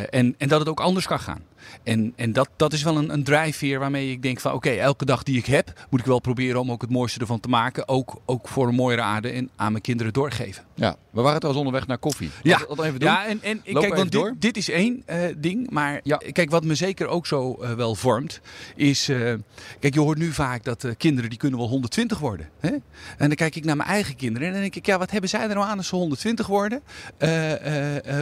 en, 0.09 0.35
en 0.37 0.47
dat 0.47 0.59
het 0.59 0.69
ook 0.69 0.79
anders 0.79 1.07
kan 1.07 1.19
gaan. 1.19 1.43
En, 1.83 2.13
en 2.15 2.33
dat, 2.33 2.49
dat 2.55 2.73
is 2.73 2.83
wel 2.83 2.97
een, 2.97 3.13
een 3.13 3.23
drijfveer 3.23 3.79
waarmee 3.79 4.11
ik 4.11 4.21
denk 4.21 4.39
van 4.39 4.53
oké, 4.53 4.69
elke 4.69 5.05
dag 5.05 5.23
die 5.23 5.37
ik 5.37 5.45
heb, 5.45 5.85
moet 5.89 5.99
ik 5.99 6.05
wel 6.05 6.19
proberen 6.19 6.59
om 6.59 6.71
ook 6.71 6.81
het 6.81 6.89
mooiste 6.89 7.19
ervan 7.19 7.39
te 7.39 7.49
maken. 7.49 7.87
Ook, 7.87 8.21
ook 8.25 8.47
voor 8.47 8.67
een 8.67 8.75
mooiere 8.75 9.01
aarde 9.01 9.29
en 9.29 9.49
aan 9.55 9.71
mijn 9.71 9.83
kinderen 9.83 10.13
doorgeven. 10.13 10.63
Ja, 10.73 10.95
we 11.09 11.21
waren 11.21 11.39
trouwens 11.39 11.65
onderweg 11.65 11.87
naar 11.87 11.97
koffie. 11.97 12.29
Ja, 12.43 12.57
dat 12.57 12.83
even 12.83 12.99
doen. 12.99 13.09
ja 13.09 13.25
en, 13.25 13.39
en 13.43 13.61
kijk, 13.63 13.95
want 13.95 14.11
dit, 14.11 14.33
dit, 14.39 14.57
is 14.57 14.69
één 14.69 15.03
uh, 15.09 15.17
ding. 15.37 15.69
Maar 15.69 15.99
ja. 16.03 16.17
kijk, 16.31 16.49
wat 16.49 16.63
me 16.63 16.75
zeker 16.75 17.07
ook 17.07 17.27
zo 17.27 17.57
uh, 17.61 17.73
wel 17.73 17.95
vormt, 17.95 18.41
is. 18.75 19.09
Uh, 19.09 19.33
kijk, 19.79 19.93
je 19.93 19.99
hoort 19.99 20.17
nu 20.17 20.31
vaak 20.31 20.63
dat 20.63 20.87
kinderen 20.97 21.29
die 21.29 21.39
kunnen 21.39 21.59
wel 21.59 21.67
120 21.67 22.19
worden. 22.19 22.49
Hè? 22.59 22.69
En 22.69 22.81
dan 23.17 23.35
kijk 23.35 23.55
ik 23.55 23.65
naar 23.65 23.75
mijn 23.75 23.89
eigen 23.89 24.15
kinderen 24.15 24.47
en 24.47 24.53
dan 24.53 24.61
denk 24.61 24.75
ik, 24.75 24.85
ja, 24.85 24.97
wat 24.97 25.11
hebben 25.11 25.29
zij 25.29 25.41
er 25.41 25.55
nou 25.55 25.67
aan 25.67 25.77
als 25.77 25.87
ze 25.87 25.95
120 25.95 26.47
worden 26.47 26.81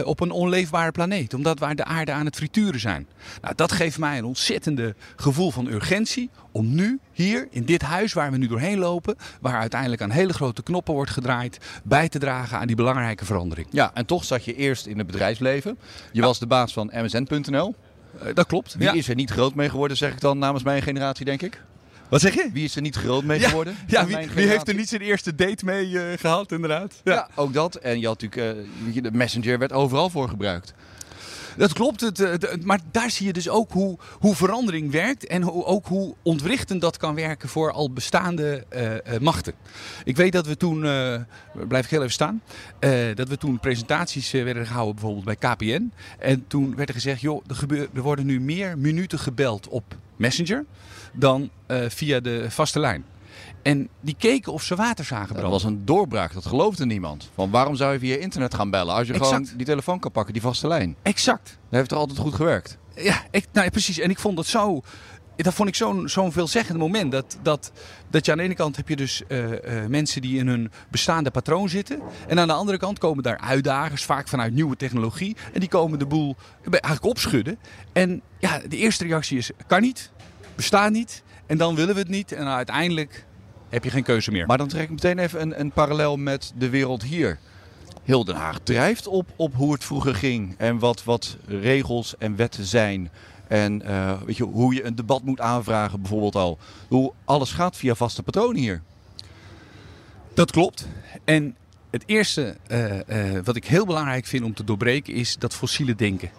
op 0.04 0.20
een 0.20 0.30
onleefbare 0.30 0.92
planeet? 0.92 1.34
Omdat 1.34 1.58
waar 1.58 1.74
de 1.74 1.84
aarde 1.84 2.12
aan 2.12 2.24
het 2.24 2.36
frituren 2.36 2.80
zijn. 2.80 3.06
Nou, 3.42 3.54
dat 3.54 3.72
geeft 3.72 3.98
mij 3.98 4.18
een 4.18 4.24
ontzettende 4.24 4.94
gevoel 5.16 5.50
van 5.50 5.66
urgentie 5.66 6.30
om 6.52 6.74
nu 6.74 7.00
hier 7.12 7.48
in 7.50 7.64
dit 7.64 7.82
huis 7.82 8.12
waar 8.12 8.30
we 8.30 8.36
nu 8.36 8.46
doorheen 8.46 8.78
lopen, 8.78 9.16
waar 9.40 9.58
uiteindelijk 9.60 10.02
aan 10.02 10.10
hele 10.10 10.32
grote 10.32 10.62
knoppen 10.62 10.94
wordt 10.94 11.10
gedraaid, 11.10 11.58
bij 11.84 12.08
te 12.08 12.18
dragen 12.18 12.58
aan 12.58 12.66
die 12.66 12.76
belangrijke 12.76 13.24
verandering. 13.24 13.66
Ja, 13.70 13.90
en 13.94 14.06
toch 14.06 14.24
zat 14.24 14.44
je 14.44 14.54
eerst 14.54 14.86
in 14.86 14.98
het 14.98 15.06
bedrijfsleven. 15.06 15.78
Je 16.12 16.20
was 16.20 16.38
de 16.38 16.46
baas 16.46 16.72
van 16.72 16.90
msn.nl. 16.94 17.74
Uh, 18.22 18.34
dat 18.34 18.46
klopt. 18.46 18.74
Wie 18.74 18.96
is 18.96 19.08
er 19.08 19.14
niet 19.14 19.30
groot 19.30 19.54
mee 19.54 19.70
geworden, 19.70 19.96
zeg 19.96 20.12
ik 20.12 20.20
dan 20.20 20.38
namens 20.38 20.64
mijn 20.64 20.82
generatie, 20.82 21.24
denk 21.24 21.42
ik? 21.42 21.60
Wat 22.08 22.20
zeg 22.20 22.34
je? 22.34 22.50
Wie 22.52 22.64
is 22.64 22.76
er 22.76 22.82
niet 22.82 22.96
groot 22.96 23.24
mee 23.24 23.40
geworden? 23.40 23.76
Ja, 23.86 24.06
wie, 24.06 24.16
wie, 24.34 24.46
heeft 24.46 24.68
er 24.68 24.74
niet 24.74 24.88
zijn 24.88 25.00
eerste 25.00 25.34
date 25.34 25.64
mee 25.64 25.88
uh, 25.88 26.02
gehad, 26.16 26.52
inderdaad? 26.52 27.00
Ja. 27.04 27.12
ja. 27.12 27.28
ook 27.34 27.52
dat. 27.52 27.74
En 27.74 28.00
je 28.00 28.06
had 28.06 28.20
natuurlijk, 28.20 28.66
uh, 28.94 29.02
de 29.02 29.12
Messenger 29.12 29.58
werd 29.58 29.72
overal 29.72 30.10
voor 30.10 30.28
gebruikt. 30.28 30.74
Dat 31.56 31.72
klopt, 31.72 32.00
het, 32.00 32.64
maar 32.64 32.80
daar 32.90 33.10
zie 33.10 33.26
je 33.26 33.32
dus 33.32 33.48
ook 33.48 33.72
hoe, 33.72 33.98
hoe 34.10 34.34
verandering 34.34 34.90
werkt 34.90 35.26
en 35.26 35.50
ook 35.50 35.86
hoe 35.86 36.14
ontwrichtend 36.22 36.80
dat 36.80 36.96
kan 36.96 37.14
werken 37.14 37.48
voor 37.48 37.72
al 37.72 37.92
bestaande 37.92 38.64
uh, 38.76 39.18
machten. 39.20 39.54
Ik 40.04 40.16
weet 40.16 40.32
dat 40.32 40.46
we 40.46 40.56
toen, 40.56 40.80
blijf 41.68 41.84
ik 41.84 41.90
heel 41.90 42.00
even 42.00 42.12
staan, 42.12 42.42
dat 43.14 43.28
we 43.28 43.36
toen 43.38 43.60
presentaties 43.60 44.30
werden 44.30 44.66
gehouden 44.66 44.94
bijvoorbeeld 44.94 45.24
bij 45.24 45.50
KPN. 45.50 45.92
En 46.18 46.44
toen 46.46 46.76
werd 46.76 46.88
er 46.88 46.94
gezegd, 46.94 47.20
joh, 47.20 47.44
er, 47.46 47.88
er 47.94 48.02
worden 48.02 48.26
nu 48.26 48.40
meer 48.40 48.78
minuten 48.78 49.18
gebeld 49.18 49.68
op 49.68 49.96
Messenger 50.16 50.64
dan 51.12 51.50
via 51.88 52.20
de 52.20 52.50
vaste 52.50 52.80
lijn. 52.80 53.04
En 53.64 53.88
die 54.00 54.16
keken 54.18 54.52
of 54.52 54.62
ze 54.62 54.74
water 54.74 55.04
zagen 55.04 55.26
branden. 55.26 55.50
Dat 55.50 55.62
was 55.62 55.70
een 55.70 55.84
doorbraak, 55.84 56.32
dat 56.32 56.46
geloofde 56.46 56.86
niemand. 56.86 57.30
Van 57.34 57.50
waarom 57.50 57.76
zou 57.76 57.92
je 57.92 57.98
via 57.98 58.16
internet 58.16 58.54
gaan 58.54 58.70
bellen 58.70 58.94
als 58.94 59.06
je 59.06 59.14
gewoon 59.14 59.48
die 59.56 59.66
telefoon 59.66 59.98
kan 59.98 60.10
pakken, 60.10 60.32
die 60.32 60.42
vaste 60.42 60.68
lijn? 60.68 60.96
Exact. 61.02 61.44
Dat 61.44 61.78
heeft 61.78 61.90
er 61.90 61.96
altijd 61.96 62.18
goed 62.18 62.34
gewerkt. 62.34 62.78
Ja, 62.96 63.22
ik, 63.30 63.46
nou, 63.52 63.70
precies. 63.70 63.98
En 63.98 64.10
ik 64.10 64.18
vond 64.18 64.36
dat 64.36 64.46
zo... 64.46 64.80
Dat 65.36 65.54
vond 65.54 65.68
ik 65.68 65.74
zo'n 65.74 66.08
zo'n 66.08 66.32
veelzeggend 66.32 66.78
moment. 66.78 67.12
Dat, 67.12 67.38
dat, 67.42 67.72
dat 68.10 68.24
je 68.24 68.32
aan 68.32 68.38
de 68.38 68.44
ene 68.44 68.54
kant 68.54 68.76
heb 68.76 68.88
je 68.88 68.96
dus 68.96 69.22
uh, 69.28 69.50
uh, 69.50 69.56
mensen 69.88 70.22
die 70.22 70.38
in 70.38 70.48
hun 70.48 70.70
bestaande 70.90 71.30
patroon 71.30 71.68
zitten. 71.68 72.00
En 72.28 72.38
aan 72.38 72.46
de 72.46 72.52
andere 72.52 72.78
kant 72.78 72.98
komen 72.98 73.22
daar 73.22 73.38
uitdagers, 73.38 74.04
vaak 74.04 74.28
vanuit 74.28 74.52
nieuwe 74.52 74.76
technologie. 74.76 75.36
En 75.52 75.60
die 75.60 75.68
komen 75.68 75.98
de 75.98 76.06
boel 76.06 76.36
eigenlijk 76.70 77.04
opschudden. 77.04 77.58
En 77.92 78.22
ja, 78.38 78.60
de 78.68 78.76
eerste 78.76 79.04
reactie 79.04 79.38
is: 79.38 79.50
kan 79.66 79.80
niet, 79.80 80.10
bestaat 80.54 80.90
niet. 80.90 81.22
En 81.46 81.58
dan 81.58 81.74
willen 81.74 81.94
we 81.94 82.00
het 82.00 82.10
niet. 82.10 82.32
En 82.32 82.46
uiteindelijk 82.46 83.26
heb 83.74 83.84
je 83.84 83.90
geen 83.90 84.02
keuze 84.02 84.30
meer. 84.30 84.46
Maar 84.46 84.58
dan 84.58 84.68
trek 84.68 84.82
ik 84.82 84.90
meteen 84.90 85.18
even 85.18 85.40
een, 85.40 85.60
een 85.60 85.70
parallel 85.70 86.16
met 86.16 86.52
de 86.56 86.68
wereld 86.68 87.02
hier. 87.02 87.38
Heel 88.02 88.24
Den 88.24 88.36
Haag 88.36 88.58
drijft 88.62 89.06
op, 89.06 89.28
op 89.36 89.54
hoe 89.54 89.72
het 89.72 89.84
vroeger 89.84 90.14
ging 90.14 90.54
en 90.58 90.78
wat, 90.78 91.04
wat 91.04 91.36
regels 91.46 92.14
en 92.18 92.36
wetten 92.36 92.64
zijn. 92.64 93.10
En 93.48 93.82
uh, 93.86 94.22
weet 94.22 94.36
je, 94.36 94.44
hoe 94.44 94.74
je 94.74 94.84
een 94.84 94.94
debat 94.94 95.22
moet 95.22 95.40
aanvragen 95.40 96.00
bijvoorbeeld 96.00 96.34
al. 96.34 96.58
Hoe 96.88 97.12
alles 97.24 97.52
gaat 97.52 97.76
via 97.76 97.94
vaste 97.94 98.22
patronen 98.22 98.60
hier. 98.60 98.82
Dat 100.34 100.50
klopt. 100.50 100.88
En 101.24 101.56
het 101.90 102.02
eerste 102.06 102.56
uh, 102.68 102.92
uh, 102.94 103.40
wat 103.44 103.56
ik 103.56 103.64
heel 103.64 103.86
belangrijk 103.86 104.26
vind 104.26 104.44
om 104.44 104.54
te 104.54 104.64
doorbreken 104.64 105.14
is 105.14 105.36
dat 105.38 105.54
fossiele 105.54 105.94
denken. 105.94 106.30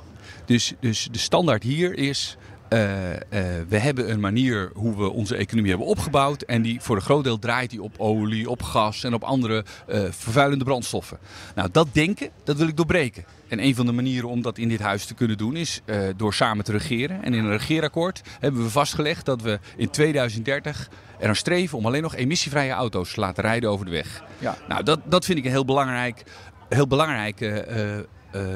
Dus, 0.45 0.73
dus 0.79 1.07
de 1.11 1.19
standaard 1.19 1.63
hier 1.63 1.97
is 1.97 2.37
eh, 2.69 3.13
eh, 3.13 3.19
we 3.67 3.77
hebben 3.77 4.11
een 4.11 4.19
manier 4.19 4.71
hoe 4.73 4.97
we 4.97 5.09
onze 5.09 5.35
economie 5.35 5.69
hebben 5.69 5.87
opgebouwd. 5.87 6.41
En 6.41 6.61
die 6.61 6.81
voor 6.81 6.95
een 6.95 7.01
groot 7.01 7.23
deel 7.23 7.39
draait 7.39 7.69
die 7.69 7.81
op 7.81 7.95
olie, 7.97 8.49
op 8.49 8.63
gas 8.63 9.03
en 9.03 9.13
op 9.13 9.23
andere 9.23 9.65
eh, 9.87 10.03
vervuilende 10.09 10.63
brandstoffen. 10.63 11.17
Nou, 11.55 11.69
dat 11.71 11.87
denken, 11.91 12.29
dat 12.43 12.57
wil 12.57 12.67
ik 12.67 12.77
doorbreken. 12.77 13.25
En 13.47 13.63
een 13.63 13.75
van 13.75 13.85
de 13.85 13.91
manieren 13.91 14.29
om 14.29 14.41
dat 14.41 14.57
in 14.57 14.69
dit 14.69 14.79
huis 14.79 15.05
te 15.05 15.13
kunnen 15.13 15.37
doen 15.37 15.55
is 15.55 15.81
door 16.15 16.33
samen 16.33 16.65
te 16.65 16.71
regeren. 16.71 17.23
En 17.23 17.33
in 17.33 17.43
een 17.43 17.57
regeerakkoord 17.57 18.21
hebben 18.39 18.63
we 18.63 18.69
vastgelegd 18.69 19.25
dat 19.25 19.41
we 19.41 19.59
in 19.77 19.89
2030 19.89 20.89
er 21.19 21.27
aan 21.27 21.35
streven 21.35 21.77
om 21.77 21.85
alleen 21.85 22.01
nog 22.01 22.15
emissievrije 22.15 22.71
auto's 22.71 23.13
te 23.13 23.19
laten 23.19 23.43
rijden 23.43 23.69
over 23.69 23.85
de 23.85 23.91
weg. 23.91 24.23
Ja. 24.39 24.57
Nou, 24.67 24.83
dat, 24.83 24.99
dat 25.05 25.25
vind 25.25 25.37
ik 25.37 25.45
een 25.45 25.51
heel 25.51 25.65
belangrijk, 25.65 26.23
heel 26.69 26.87
belangrijk 26.87 27.63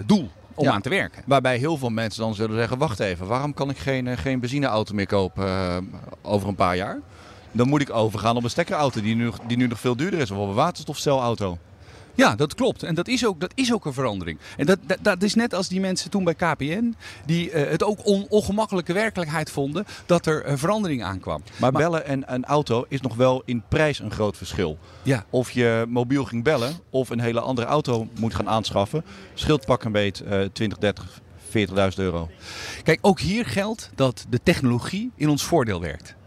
doel 0.05 0.31
om 0.59 0.65
Ja. 0.65 0.71
aan 0.73 0.81
te 0.81 0.89
werken. 0.89 1.23
Waarbij 1.25 1.57
heel 1.57 1.77
veel 1.77 1.89
mensen 1.89 2.21
dan 2.21 2.35
zullen 2.35 2.55
zeggen: 2.57 2.77
wacht 2.77 2.99
even, 2.99 3.27
waarom 3.27 3.53
kan 3.53 3.69
ik 3.69 3.77
geen, 3.77 4.07
eh, 4.07 4.17
geen 4.17 4.39
benzineauto 4.39 4.93
meer 4.93 5.07
kopen 5.07 5.45
eh, 5.45 5.77
over 6.21 6.47
een 6.47 6.55
paar 6.55 6.75
jaar? 6.75 6.99
Dan 7.51 7.67
moet 7.67 7.81
ik 7.81 7.89
overgaan 7.93 8.35
op 8.37 8.43
een 8.43 8.49
stekkerauto 8.49 9.01
die 9.01 9.15
nu, 9.15 9.31
die 9.47 9.57
nu 9.57 9.67
nog 9.67 9.79
veel 9.79 9.95
duurder 9.95 10.19
is, 10.19 10.31
of 10.31 10.37
op 10.37 10.47
een 10.47 10.53
waterstofcelauto. 10.53 11.57
Ja, 12.19 12.35
dat 12.35 12.55
klopt. 12.55 12.83
En 12.83 12.95
dat 12.95 13.07
is 13.07 13.25
ook, 13.25 13.39
dat 13.39 13.51
is 13.55 13.73
ook 13.73 13.85
een 13.85 13.93
verandering. 13.93 14.39
En 14.57 14.65
dat, 14.65 14.79
dat, 14.81 14.97
dat 15.01 15.23
is 15.23 15.35
net 15.35 15.53
als 15.53 15.67
die 15.67 15.79
mensen 15.79 16.09
toen 16.09 16.23
bij 16.23 16.35
KPN, 16.35 16.95
die 17.25 17.51
eh, 17.51 17.71
het 17.71 17.83
ook 17.83 18.05
on, 18.05 18.25
ongemakkelijke 18.29 18.93
werkelijkheid 18.93 19.51
vonden 19.51 19.85
dat 20.05 20.25
er 20.25 20.47
een 20.47 20.57
verandering 20.57 21.03
aankwam. 21.03 21.43
Maar, 21.57 21.71
bellen 21.71 22.05
en 22.05 22.33
een 22.33 22.45
auto 22.45 22.85
is 22.87 23.01
nog 23.01 23.15
wel 23.15 23.41
in 23.45 23.63
prijs 23.69 23.99
een 23.99 24.11
groot 24.11 24.37
verschil. 24.37 24.77
Ja, 25.03 25.25
Of 25.29 25.51
je 25.51 25.85
mobiel 25.87 26.25
ging 26.25 26.43
bellen 26.43 26.79
of 26.89 27.09
een 27.09 27.19
hele 27.19 27.39
andere 27.39 27.67
auto 27.67 28.07
moet 28.19 28.35
gaan 28.35 28.49
aanschaffen, 28.49 29.05
scheelt 29.33 29.65
pak 29.65 29.83
een 29.83 29.91
beet 29.91 30.19
eh 30.19 30.41
20, 30.53 30.77
30, 30.77 31.21
40.000 31.57 31.73
euro. 31.95 32.29
Kijk, 32.83 32.99
ook 33.01 33.19
hier 33.19 33.45
geldt 33.45 33.91
dat 33.95 34.25
de 34.29 34.39
technologie 34.43 35.11
in 35.15 35.29
ons 35.29 35.43
voordeel 35.43 35.81
werkt. 35.81 36.17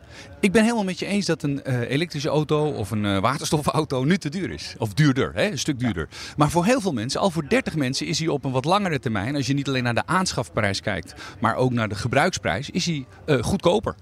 Ik 0.40 0.52
ben 0.52 0.62
helemaal 0.62 0.84
met 0.84 0.98
je 0.98 1.06
eens 1.06 1.26
dat 1.26 1.42
een 1.42 1.64
eh, 1.64 1.90
elektrische 1.90 2.28
auto 2.28 2.70
of 2.70 2.90
een 2.90 3.04
eh, 3.04 3.18
waterstofauto 3.18 4.04
nu 4.04 4.18
te 4.18 4.28
duur 4.28 4.50
is. 4.50 4.74
Of 4.78 4.94
duurder, 4.94 5.30
hè? 5.34 5.50
een 5.50 5.58
stuk 5.58 5.78
duurder. 5.78 6.08
Maar 6.36 6.50
voor 6.50 6.64
heel 6.64 6.80
veel 6.80 6.92
mensen, 6.92 7.20
al 7.20 7.30
voor 7.30 7.48
30 7.48 7.76
mensen, 7.76 8.06
is 8.06 8.18
hij 8.18 8.28
op 8.28 8.44
een 8.44 8.50
wat 8.50 8.64
langere 8.64 8.98
termijn, 8.98 9.36
als 9.36 9.46
je 9.46 9.54
niet 9.54 9.68
alleen 9.68 9.82
naar 9.82 9.94
de 9.94 10.06
aanschafprijs 10.06 10.80
kijkt, 10.80 11.14
maar 11.40 11.56
ook 11.56 11.72
naar 11.72 11.88
de 11.88 11.94
gebruiksprijs, 11.94 12.70
is 12.70 12.86
hij 12.86 13.06
eh, 13.24 13.42
goedkoper. 13.42 13.94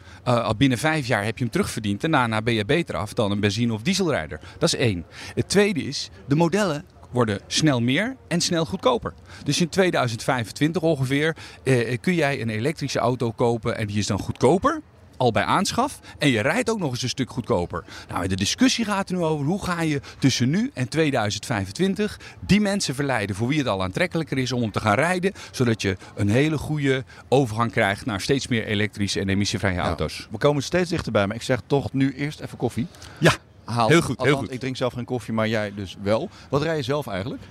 Binnen 0.56 0.78
vijf 0.78 1.06
jaar 1.06 1.24
heb 1.24 1.38
je 1.38 1.44
hem 1.44 1.52
terugverdiend 1.52 2.04
en 2.04 2.10
daarna 2.10 2.42
ben 2.42 2.54
je 2.54 2.64
beter 2.64 2.96
af 2.96 3.12
dan 3.12 3.30
een 3.30 3.40
benzine- 3.40 3.72
of 3.72 3.82
dieselrijder. 3.82 4.40
Dat 4.58 4.72
is 4.72 4.78
één. 4.78 5.04
Het 5.34 5.48
tweede 5.48 5.82
is, 5.82 6.10
de 6.28 6.34
modellen 6.34 6.84
worden 7.10 7.40
snel 7.46 7.80
meer 7.80 8.16
en 8.28 8.40
snel 8.40 8.64
goedkoper. 8.64 9.14
Dus 9.44 9.60
in 9.60 9.68
2025 9.68 10.82
ongeveer 10.82 11.36
eh, 11.62 11.98
kun 12.00 12.14
jij 12.14 12.40
een 12.40 12.48
elektrische 12.48 12.98
auto 12.98 13.30
kopen 13.30 13.76
en 13.76 13.86
die 13.86 13.98
is 13.98 14.06
dan 14.06 14.18
goedkoper. 14.18 14.80
Al 15.20 15.32
bij 15.32 15.44
aanschaf. 15.44 16.00
En 16.18 16.28
je 16.28 16.40
rijdt 16.40 16.70
ook 16.70 16.78
nog 16.78 16.90
eens 16.90 17.02
een 17.02 17.08
stuk 17.08 17.30
goedkoper. 17.30 17.84
Nou, 18.08 18.28
de 18.28 18.36
discussie 18.36 18.84
gaat 18.84 19.08
er 19.10 19.16
nu 19.16 19.22
over 19.22 19.46
hoe 19.46 19.64
ga 19.64 19.82
je 19.82 20.00
tussen 20.18 20.50
nu 20.50 20.70
en 20.74 20.88
2025 20.88 22.20
die 22.40 22.60
mensen 22.60 22.94
verleiden 22.94 23.36
voor 23.36 23.48
wie 23.48 23.58
het 23.58 23.66
al 23.66 23.82
aantrekkelijker 23.82 24.38
is 24.38 24.52
om 24.52 24.70
te 24.70 24.80
gaan 24.80 24.94
rijden. 24.94 25.32
Zodat 25.50 25.82
je 25.82 25.96
een 26.14 26.28
hele 26.28 26.58
goede 26.58 27.04
overgang 27.28 27.72
krijgt 27.72 28.06
naar 28.06 28.20
steeds 28.20 28.48
meer 28.48 28.64
elektrische 28.64 29.20
en 29.20 29.28
emissievrije 29.28 29.78
auto's. 29.78 30.28
We 30.30 30.38
komen 30.38 30.62
steeds 30.62 30.90
dichterbij, 30.90 31.26
maar 31.26 31.36
ik 31.36 31.42
zeg 31.42 31.60
toch 31.66 31.92
nu 31.92 32.14
eerst 32.14 32.40
even 32.40 32.58
koffie. 32.58 32.86
Ja, 33.18 33.32
Haal. 33.64 33.88
Heel 33.88 34.02
goed, 34.02 34.22
heel 34.22 34.36
goed. 34.36 34.52
Ik 34.52 34.60
drink 34.60 34.76
zelf 34.76 34.92
geen 34.92 35.04
koffie, 35.04 35.34
maar 35.34 35.48
jij 35.48 35.72
dus 35.74 35.96
wel. 36.02 36.28
Wat 36.48 36.62
rij 36.62 36.76
je 36.76 36.82
zelf 36.82 37.06
eigenlijk? 37.06 37.42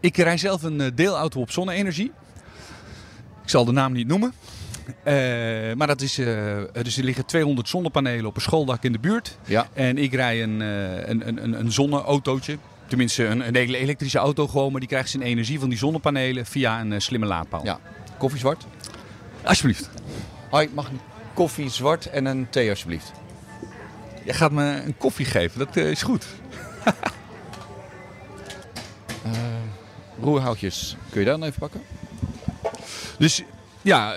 Ik 0.00 0.16
rij 0.16 0.36
zelf 0.36 0.62
een 0.62 0.80
eh, 0.80 0.90
deelauto 0.94 1.40
op 1.40 1.50
zonne-energie. 1.50 2.12
Ik 3.42 3.48
zal 3.48 3.64
de 3.64 3.72
naam 3.72 3.92
niet 3.92 4.06
noemen. 4.06 4.32
Eh, 5.02 5.76
maar 5.76 5.86
dat 5.86 6.00
is, 6.00 6.18
eh, 6.18 6.58
dus 6.82 6.96
er 6.96 7.04
liggen 7.04 7.26
200 7.26 7.68
zonnepanelen 7.68 8.26
op 8.26 8.36
een 8.36 8.42
schooldak 8.42 8.82
in 8.82 8.92
de 8.92 8.98
buurt. 8.98 9.38
Ja. 9.44 9.68
En 9.72 9.98
ik 9.98 10.14
rij 10.14 10.42
een, 10.42 10.62
eh, 10.62 11.08
een, 11.08 11.28
een, 11.28 11.58
een, 11.60 11.72
zonneautootje. 11.72 12.58
Tenminste, 12.86 13.24
een, 13.24 13.46
een 13.46 13.56
hele 13.56 13.76
elektrische 13.76 14.18
auto 14.18 14.46
gewoon. 14.48 14.70
Maar 14.70 14.80
die 14.80 14.88
krijgt 14.88 15.10
zijn 15.10 15.22
energie 15.22 15.58
van 15.58 15.68
die 15.68 15.78
zonnepanelen 15.78 16.46
via 16.46 16.80
een 16.80 17.02
slimme 17.02 17.26
laadpaal. 17.26 17.64
Ja. 17.64 17.78
Koffie 18.18 18.40
zwart? 18.40 18.66
Alsjeblieft. 19.42 19.90
Hoi, 20.50 20.68
mag 20.74 20.88
een 20.88 21.00
koffie 21.34 21.68
zwart 21.68 22.06
en 22.06 22.24
een 22.24 22.46
thee 22.50 22.70
alsjeblieft? 22.70 23.12
Je 24.24 24.32
gaat 24.32 24.52
me 24.52 24.82
een 24.84 24.96
koffie 24.96 25.26
geven. 25.26 25.58
Dat 25.58 25.76
is 25.76 26.02
goed. 26.02 26.26
Roerhoutjes, 30.20 30.96
kun 31.10 31.20
je 31.20 31.26
daar 31.26 31.38
dan 31.38 31.48
even 31.48 31.60
pakken? 31.60 31.82
Dus 33.18 33.42
ja, 33.82 34.16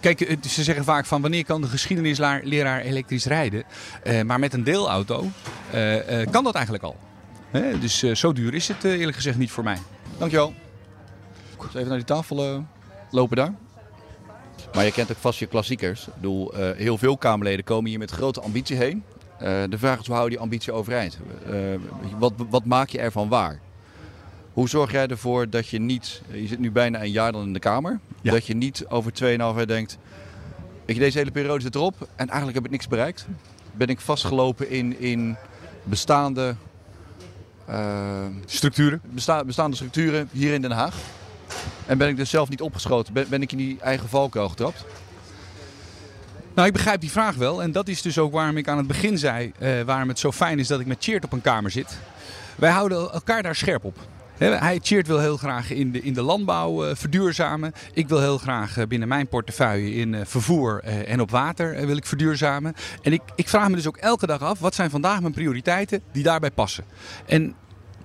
kijk, 0.00 0.18
het- 0.18 0.46
ze 0.46 0.62
zeggen 0.62 0.84
vaak 0.84 1.06
van 1.06 1.20
wanneer 1.22 1.44
kan 1.44 1.60
de 1.60 1.66
geschiedenisleraar 1.66 2.80
elektrisch 2.80 3.24
rijden? 3.26 3.64
Eh, 4.02 4.22
maar 4.22 4.38
met 4.38 4.52
een 4.52 4.64
deelauto 4.64 5.26
eh, 5.70 6.20
eh, 6.22 6.30
kan 6.30 6.44
dat 6.44 6.54
eigenlijk 6.54 6.84
al. 6.84 6.96
Hè, 7.50 7.78
dus 7.78 8.02
eh, 8.02 8.14
zo 8.14 8.32
duur 8.32 8.54
is 8.54 8.68
het 8.68 8.84
eh, 8.84 8.92
eerlijk 8.98 9.16
gezegd 9.16 9.38
niet 9.38 9.50
voor 9.50 9.64
mij. 9.64 9.78
Dankjewel. 10.18 10.54
Even 11.68 11.86
naar 11.88 11.96
die 11.96 12.06
tafel 12.06 12.44
eh, 12.44 12.58
lopen 13.10 13.36
daar. 13.36 13.54
Maar 14.74 14.84
je 14.84 14.92
kent 14.92 15.10
ook 15.10 15.16
vast 15.16 15.38
je 15.38 15.46
klassiekers. 15.46 16.06
Ik 16.06 16.14
bedoel, 16.14 16.54
eh, 16.54 16.76
heel 16.76 16.98
veel 16.98 17.16
Kamerleden 17.16 17.64
komen 17.64 17.90
hier 17.90 17.98
met 17.98 18.10
grote 18.10 18.40
ambitie 18.40 18.76
heen. 18.76 19.02
Eh, 19.38 19.62
de 19.68 19.78
vraag 19.78 19.98
is, 20.00 20.06
hoe 20.06 20.14
hou 20.14 20.26
je 20.28 20.34
die 20.34 20.42
ambitie 20.44 20.72
overeind? 20.72 21.18
Eh, 21.50 21.54
wat, 22.18 22.32
wat 22.50 22.64
maak 22.64 22.88
je 22.88 22.98
ervan 22.98 23.28
waar? 23.28 23.60
Hoe 24.52 24.68
zorg 24.68 24.92
jij 24.92 25.06
ervoor 25.06 25.50
dat 25.50 25.68
je 25.68 25.80
niet, 25.80 26.22
je 26.32 26.46
zit 26.46 26.58
nu 26.58 26.70
bijna 26.70 27.02
een 27.02 27.10
jaar 27.10 27.32
dan 27.32 27.42
in 27.42 27.52
de 27.52 27.58
Kamer, 27.58 28.00
Ja. 28.24 28.32
dat 28.32 28.46
je 28.46 28.54
niet 28.54 28.84
over 28.88 29.12
2,5 29.12 29.26
jaar 29.36 29.66
denkt, 29.66 29.98
weet 30.84 30.96
je, 30.96 31.02
deze 31.02 31.18
hele 31.18 31.30
periode 31.30 31.60
zit 31.62 31.74
erop 31.74 32.08
en 32.16 32.26
eigenlijk 32.26 32.54
heb 32.54 32.64
ik 32.64 32.70
niks 32.70 32.88
bereikt. 32.88 33.26
Ben 33.72 33.88
ik 33.88 34.00
vastgelopen 34.00 34.70
in, 34.70 35.00
in 35.00 35.36
bestaande, 35.82 36.54
eh, 37.66 38.24
Structuren? 38.46 39.00
besta- 39.04 39.44
bestaande 39.44 39.76
structuren 39.76 40.28
hier 40.32 40.52
in 40.54 40.62
Den 40.62 40.70
Haag. 40.70 40.94
En 41.86 41.98
ben 41.98 42.08
ik 42.08 42.16
dus 42.16 42.30
zelf 42.30 42.48
niet 42.48 42.60
opgeschoten? 42.60 43.12
Ben, 43.12 43.26
ben 43.28 43.42
ik 43.42 43.52
in 43.52 43.58
die 43.58 43.80
eigen 43.80 44.08
valkuil 44.08 44.48
getrapt? 44.48 44.84
Nou, 46.54 46.66
ik 46.66 46.72
begrijp 46.72 47.00
die 47.00 47.10
vraag 47.10 47.34
wel. 47.34 47.62
En 47.62 47.72
dat 47.72 47.88
is 47.88 48.02
dus 48.02 48.18
ook 48.18 48.32
waarom 48.32 48.56
ik 48.56 48.68
aan 48.68 48.78
het 48.78 48.86
begin 48.86 49.18
zei, 49.18 49.52
eh, 49.58 49.80
waarom 49.82 50.08
het 50.08 50.18
zo 50.18 50.32
fijn 50.32 50.58
is 50.58 50.66
dat 50.68 50.80
ik 50.80 50.86
met 50.86 51.04
Cheert 51.04 51.24
op 51.24 51.32
een 51.32 51.40
kamer 51.40 51.70
zit. 51.70 51.98
Wij 52.56 52.70
houden 52.70 53.12
elkaar 53.12 53.42
daar 53.42 53.54
scherp 53.56 53.84
op. 53.84 53.98
Hij, 54.38 54.78
Cheert 54.82 55.06
wil 55.06 55.18
heel 55.18 55.36
graag 55.36 55.70
in 55.70 55.92
de, 55.92 56.00
in 56.00 56.12
de 56.12 56.22
landbouw 56.22 56.84
eh, 56.84 56.96
verduurzamen. 56.96 57.72
Ik 57.92 58.08
wil 58.08 58.20
heel 58.20 58.38
graag 58.38 58.76
eh, 58.76 58.86
binnen 58.86 59.08
mijn 59.08 59.28
portefeuille 59.28 59.94
in 59.94 60.14
eh, 60.14 60.20
vervoer 60.24 60.82
en 60.82 61.20
op 61.20 61.30
water 61.30 61.86
wil 61.86 61.96
ik 61.96 62.06
verduurzamen. 62.06 62.74
En 63.02 63.12
ik, 63.12 63.22
ik 63.34 63.48
vraag 63.48 63.68
me 63.68 63.76
dus 63.76 63.86
ook 63.86 63.96
elke 63.96 64.26
dag 64.26 64.40
af, 64.40 64.58
wat 64.58 64.74
zijn 64.74 64.90
vandaag 64.90 65.20
mijn 65.20 65.32
prioriteiten 65.32 66.02
die 66.12 66.22
daarbij 66.22 66.50
passen? 66.50 66.84
En 67.26 67.54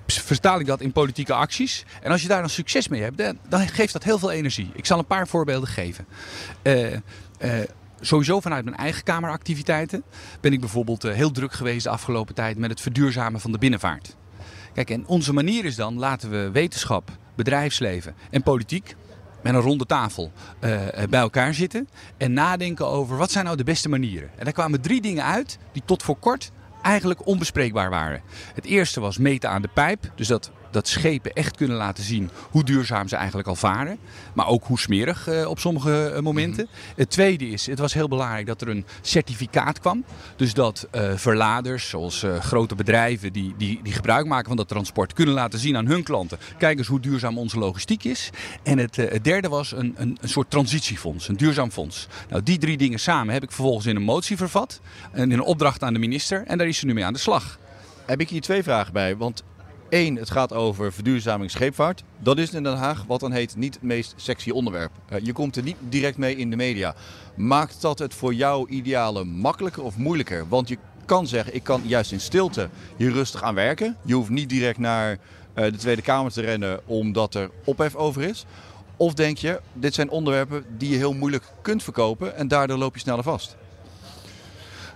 vertaal 0.07 0.59
ik 0.59 0.65
dat 0.65 0.81
in 0.81 0.91
politieke 0.91 1.33
acties. 1.33 1.85
En 2.01 2.11
als 2.11 2.21
je 2.21 2.27
daar 2.27 2.39
dan 2.39 2.49
succes 2.49 2.87
mee 2.87 3.01
hebt, 3.01 3.17
dan, 3.17 3.37
dan 3.49 3.67
geeft 3.67 3.93
dat 3.93 4.03
heel 4.03 4.19
veel 4.19 4.31
energie. 4.31 4.71
Ik 4.73 4.85
zal 4.85 4.99
een 4.99 5.05
paar 5.05 5.27
voorbeelden 5.27 5.69
geven. 5.69 6.05
Sowieso 8.01 8.39
vanuit 8.39 8.63
mijn 8.63 8.77
eigen 8.77 9.03
kameractiviteiten 9.03 10.03
ben 10.41 10.53
ik 10.53 10.59
bijvoorbeeld 10.59 11.03
heel 11.03 11.31
druk 11.31 11.53
geweest 11.53 11.83
de 11.83 11.89
afgelopen 11.89 12.35
tijd 12.35 12.57
met 12.57 12.69
het 12.69 12.81
verduurzamen 12.81 13.39
van 13.39 13.51
de 13.51 13.57
binnenvaart. 13.57 14.15
Kijk, 14.73 14.89
en 14.89 15.07
onze 15.07 15.33
manier 15.33 15.65
is 15.65 15.75
dan, 15.75 15.99
laten 15.99 16.29
we 16.29 16.49
wetenschap, 16.51 17.11
bedrijfsleven 17.35 18.15
en 18.29 18.43
politiek 18.43 18.95
met 19.43 19.53
een 19.53 19.61
ronde 19.61 19.85
tafel 19.85 20.31
eh, 20.59 21.03
eh, 21.03 21.09
bij 21.09 21.19
elkaar 21.19 21.53
zitten 21.53 21.89
en 22.17 22.33
nadenken 22.33 22.87
over 22.87 23.17
wat 23.17 23.31
zijn 23.31 23.45
nou 23.45 23.57
de 23.57 23.63
beste 23.63 23.89
manieren. 23.89 24.29
En 24.35 24.43
daar 24.43 24.53
kwamen 24.53 24.81
drie 24.81 25.01
dingen 25.01 25.23
uit 25.23 25.57
die 25.71 25.81
tot 25.85 26.03
voor 26.03 26.17
kort 26.17 26.51
eigenlijk 26.81 27.25
onbespreekbaar 27.25 27.89
waren. 27.89 28.21
Het 28.53 28.65
eerste 28.65 28.99
was 28.99 29.17
meten 29.17 29.49
aan 29.49 29.61
de 29.61 29.69
pijp, 29.73 30.11
dus 30.15 30.27
dat, 30.27 30.51
dat 30.71 30.87
schepen 30.87 31.33
echt 31.33 31.57
kunnen 31.57 31.77
laten 31.77 32.03
zien 32.03 32.29
hoe 32.49 32.63
duurzaam 32.63 33.07
ze 33.07 33.15
eigenlijk 33.15 33.47
al 33.47 33.55
varen, 33.55 33.97
maar 34.33 34.47
ook 34.47 34.63
hoe 34.63 34.79
smerig 34.79 35.27
eh, 35.27 35.47
op 35.47 35.59
sommige 35.59 36.05
eh, 36.05 36.21
momenten. 36.21 36.67
Het 36.95 37.09
tweede 37.09 37.49
is, 37.49 37.65
het 37.65 37.79
was 37.79 37.93
heel 37.93 38.07
belangrijk 38.07 38.45
dat 38.45 38.61
er 38.61 38.69
een 38.69 38.85
certificaat 39.01 39.79
kwam, 39.79 40.03
dus 40.35 40.53
dat 40.53 40.87
eh, 40.91 41.11
verladers, 41.15 41.89
zoals 41.89 42.25
grote 42.39 42.75
bedrijven 42.75 43.33
die, 43.33 43.53
die, 43.57 43.79
die 43.83 43.93
gebruik 43.93 44.25
maken 44.25 44.47
van 44.47 44.57
dat 44.57 44.67
transport, 44.67 45.13
kunnen 45.13 45.33
laten 45.33 45.59
zien 45.59 45.77
aan 45.77 45.87
hun 45.87 46.03
klanten, 46.03 46.37
kijk 46.57 46.77
eens 46.77 46.87
hoe 46.87 46.99
duurzaam 46.99 47.37
onze 47.37 47.59
logistiek 47.59 48.03
is. 48.03 48.29
En 48.63 48.77
het, 48.77 48.95
het 48.95 49.23
derde 49.23 49.47
was 49.49 49.71
een, 49.71 49.93
een, 49.97 50.17
een 50.21 50.29
soort 50.29 50.49
transitiefonds, 50.49 51.27
een 51.27 51.37
duurzaam 51.37 51.71
fonds. 51.71 52.07
Nou, 52.29 52.43
die 52.43 52.57
drie 52.57 52.77
dingen 52.77 52.99
samen 52.99 53.33
heb 53.33 53.43
ik 53.43 53.51
vervolgens 53.51 53.85
in 53.85 53.95
een 53.95 54.01
motie 54.01 54.37
vervat 54.37 54.81
en 55.11 55.31
in 55.31 55.37
een 55.37 55.43
opdracht 55.43 55.83
aan 55.83 55.93
de 55.93 55.99
minister 55.99 56.43
en 56.45 56.57
daar 56.57 56.67
is 56.67 56.77
ze 56.77 56.85
nu 56.85 56.93
mee 56.93 57.05
aan 57.05 57.13
de 57.13 57.19
slag. 57.19 57.59
Heb 58.05 58.21
ik 58.21 58.29
hier 58.29 58.41
twee 58.41 58.63
vragen 58.63 58.93
bij. 58.93 59.17
Want 59.17 59.43
één, 59.89 60.15
het 60.15 60.31
gaat 60.31 60.53
over 60.53 60.93
verduurzaming 60.93 61.51
scheepvaart. 61.51 62.03
Dat 62.19 62.37
is 62.37 62.53
in 62.53 62.63
Den 62.63 62.77
Haag 62.77 63.03
wat 63.07 63.19
dan 63.19 63.31
heet 63.31 63.55
niet 63.55 63.73
het 63.73 63.83
meest 63.83 64.13
sexy 64.15 64.49
onderwerp. 64.49 64.91
Eh, 65.07 65.19
je 65.23 65.33
komt 65.33 65.55
er 65.55 65.63
niet 65.63 65.75
direct 65.89 66.17
mee 66.17 66.35
in 66.35 66.49
de 66.49 66.55
media. 66.55 66.95
Maakt 67.35 67.81
dat 67.81 67.99
het 67.99 68.13
voor 68.13 68.33
jouw 68.33 68.67
idealen 68.67 69.27
makkelijker 69.27 69.83
of 69.83 69.97
moeilijker? 69.97 70.47
Want 70.47 70.67
je 70.67 70.77
kan 71.05 71.27
zeggen, 71.27 71.55
ik 71.55 71.63
kan 71.63 71.81
juist 71.85 72.11
in 72.11 72.19
stilte 72.19 72.69
hier 72.97 73.11
rustig 73.11 73.43
aan 73.43 73.55
werken. 73.55 73.97
Je 74.05 74.13
hoeft 74.13 74.29
niet 74.29 74.49
direct 74.49 74.77
naar 74.77 75.17
eh, 75.53 75.63
de 75.63 75.77
Tweede 75.77 76.01
Kamer 76.01 76.31
te 76.31 76.41
rennen 76.41 76.79
omdat 76.85 77.35
er 77.35 77.49
ophef 77.63 77.95
over 77.95 78.21
is. 78.21 78.45
Of 78.97 79.13
denk 79.13 79.37
je, 79.37 79.61
dit 79.73 79.93
zijn 79.93 80.09
onderwerpen 80.09 80.65
die 80.77 80.89
je 80.89 80.97
heel 80.97 81.13
moeilijk 81.13 81.43
kunt 81.61 81.83
verkopen 81.83 82.35
en 82.35 82.47
daardoor 82.47 82.77
loop 82.77 82.93
je 82.93 82.99
sneller 82.99 83.23
vast? 83.23 83.55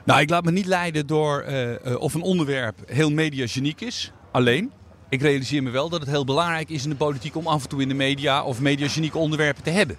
Nou, 0.04 0.22
ik 0.22 0.30
laat 0.30 0.44
me 0.44 0.52
niet 0.52 0.66
leiden 0.66 1.08
door 1.08 1.42
eh, 1.42 1.96
of 2.02 2.14
een 2.14 2.22
onderwerp 2.22 2.76
heel 2.86 3.12
mediageniek 3.12 3.82
is, 3.82 4.12
alleen. 4.32 4.72
Ik 5.14 5.22
realiseer 5.22 5.64
me 5.64 5.70
wel 5.70 5.90
dat 5.90 6.00
het 6.00 6.10
heel 6.10 6.26
belangrijk 6.26 6.70
is 6.70 6.84
in 6.84 6.90
de 6.90 6.96
politiek 6.96 7.36
om 7.36 7.48
af 7.48 7.64
en 7.64 7.70
toe 7.70 7.82
in 7.82 7.88
de 7.88 7.94
media 7.94 8.44
of 8.44 8.60
mediagenieke 8.60 9.18
onderwerpen 9.18 9.64
te 9.64 9.70
hebben. 9.70 9.98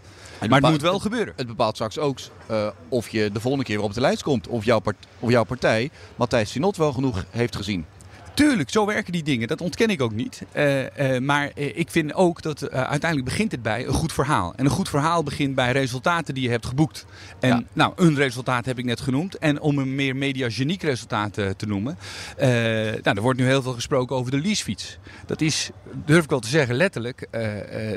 Maar 0.49 0.61
het 0.61 0.71
moet 0.71 0.81
wel 0.81 0.99
gebeuren. 0.99 1.35
Het 1.37 1.47
bepaalt 1.47 1.75
straks 1.75 1.99
ook 1.99 2.19
uh, 2.51 2.69
of 2.89 3.09
je 3.09 3.31
de 3.33 3.41
volgende 3.41 3.65
keer 3.67 3.77
weer 3.77 3.85
op 3.85 3.95
de 3.95 4.01
lijst 4.01 4.23
komt. 4.23 4.49
Of 4.49 4.65
jouw, 4.65 4.79
part 4.79 4.97
of 5.19 5.31
jouw 5.31 5.45
partij 5.45 5.91
Matthijs 6.17 6.51
Sinot 6.51 6.77
wel 6.77 6.93
genoeg 6.93 7.25
heeft 7.31 7.57
gezien. 7.57 7.87
Tuurlijk, 8.35 8.71
zo 8.71 8.87
werken 8.87 9.13
die 9.13 9.23
dingen. 9.23 9.49
Dat 9.49 9.61
ontken 9.61 9.89
ik 9.89 10.03
ook 10.03 10.13
niet. 10.13 10.43
Uh, 10.57 10.83
uh, 10.83 11.21
maar 11.21 11.51
uh, 11.55 11.79
ik 11.79 11.91
vind 11.91 12.15
ook 12.15 12.43
dat 12.43 12.71
uiteindelijk 12.71 13.31
begint 13.31 13.53
het 13.53 13.63
bij 13.63 13.87
een 13.87 13.93
goed 13.93 14.13
verhaal. 14.13 14.53
En 14.57 14.65
een 14.65 14.71
goed 14.71 14.89
verhaal 14.89 15.23
begint 15.23 15.55
bij 15.55 15.73
resultaten 15.73 16.35
die 16.35 16.43
je 16.43 16.51
hebt 16.51 16.67
geboekt. 16.67 17.07
En 17.41 17.49
ja. 17.49 17.63
nou, 17.73 17.93
een 17.97 18.15
resultaat 18.15 18.65
heb 18.65 18.79
ik 18.79 18.85
net 18.85 19.01
genoemd. 19.01 19.39
En 19.39 19.61
om 19.61 19.79
een 19.79 19.95
meer 19.95 20.17
mediageniek 20.17 20.83
resultaat 20.83 21.33
te 21.33 21.67
noemen. 21.67 21.99
nou, 22.37 23.17
er 23.17 23.21
wordt 23.21 23.39
nu 23.39 23.47
heel 23.47 23.63
veel 23.63 23.73
gesproken 23.73 24.17
over 24.17 24.31
de 24.31 24.41
leasefiets. 24.41 24.99
Dat 25.27 25.41
is, 25.41 25.71
durf 26.05 26.25
ik 26.25 26.31
wel 26.31 26.41
te 26.41 26.49
zeggen, 26.49 26.75
letterlijk 26.75 27.29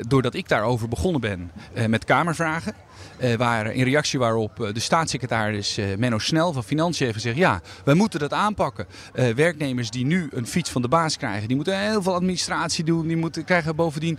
doordat 0.08 0.34
ik 0.34 0.48
daarover 0.48 0.88
begonnen 0.88 1.20
ben 1.20 1.50
met 1.88 2.04
Kamervragen. 2.04 2.74
Uh, 3.20 3.76
in 3.76 3.84
reactie 3.84 4.18
waarop 4.18 4.60
uh, 4.60 4.72
de 4.72 4.80
staatssecretaris 4.80 5.78
uh, 5.78 5.86
Menno 5.96 6.18
Snel 6.18 6.52
van 6.52 6.64
Financiën 6.64 7.06
heeft 7.06 7.18
gezegd... 7.18 7.36
ja, 7.36 7.60
wij 7.84 7.94
moeten 7.94 8.20
dat 8.20 8.32
aanpakken. 8.32 8.86
werknemers 9.12 9.90
die 9.90 10.06
nu 10.06 10.28
een 10.32 10.46
fiets 10.46 10.70
van 10.70 10.82
de 10.82 10.88
baas 10.88 11.16
krijgen... 11.16 11.46
die 11.46 11.56
moeten 11.56 11.80
heel 11.80 12.02
veel 12.02 12.14
administratie 12.14 12.84
doen. 12.84 13.06
Die 13.06 13.16
moeten, 13.16 13.44
krijgen 13.44 13.76
bovendien 13.76 14.18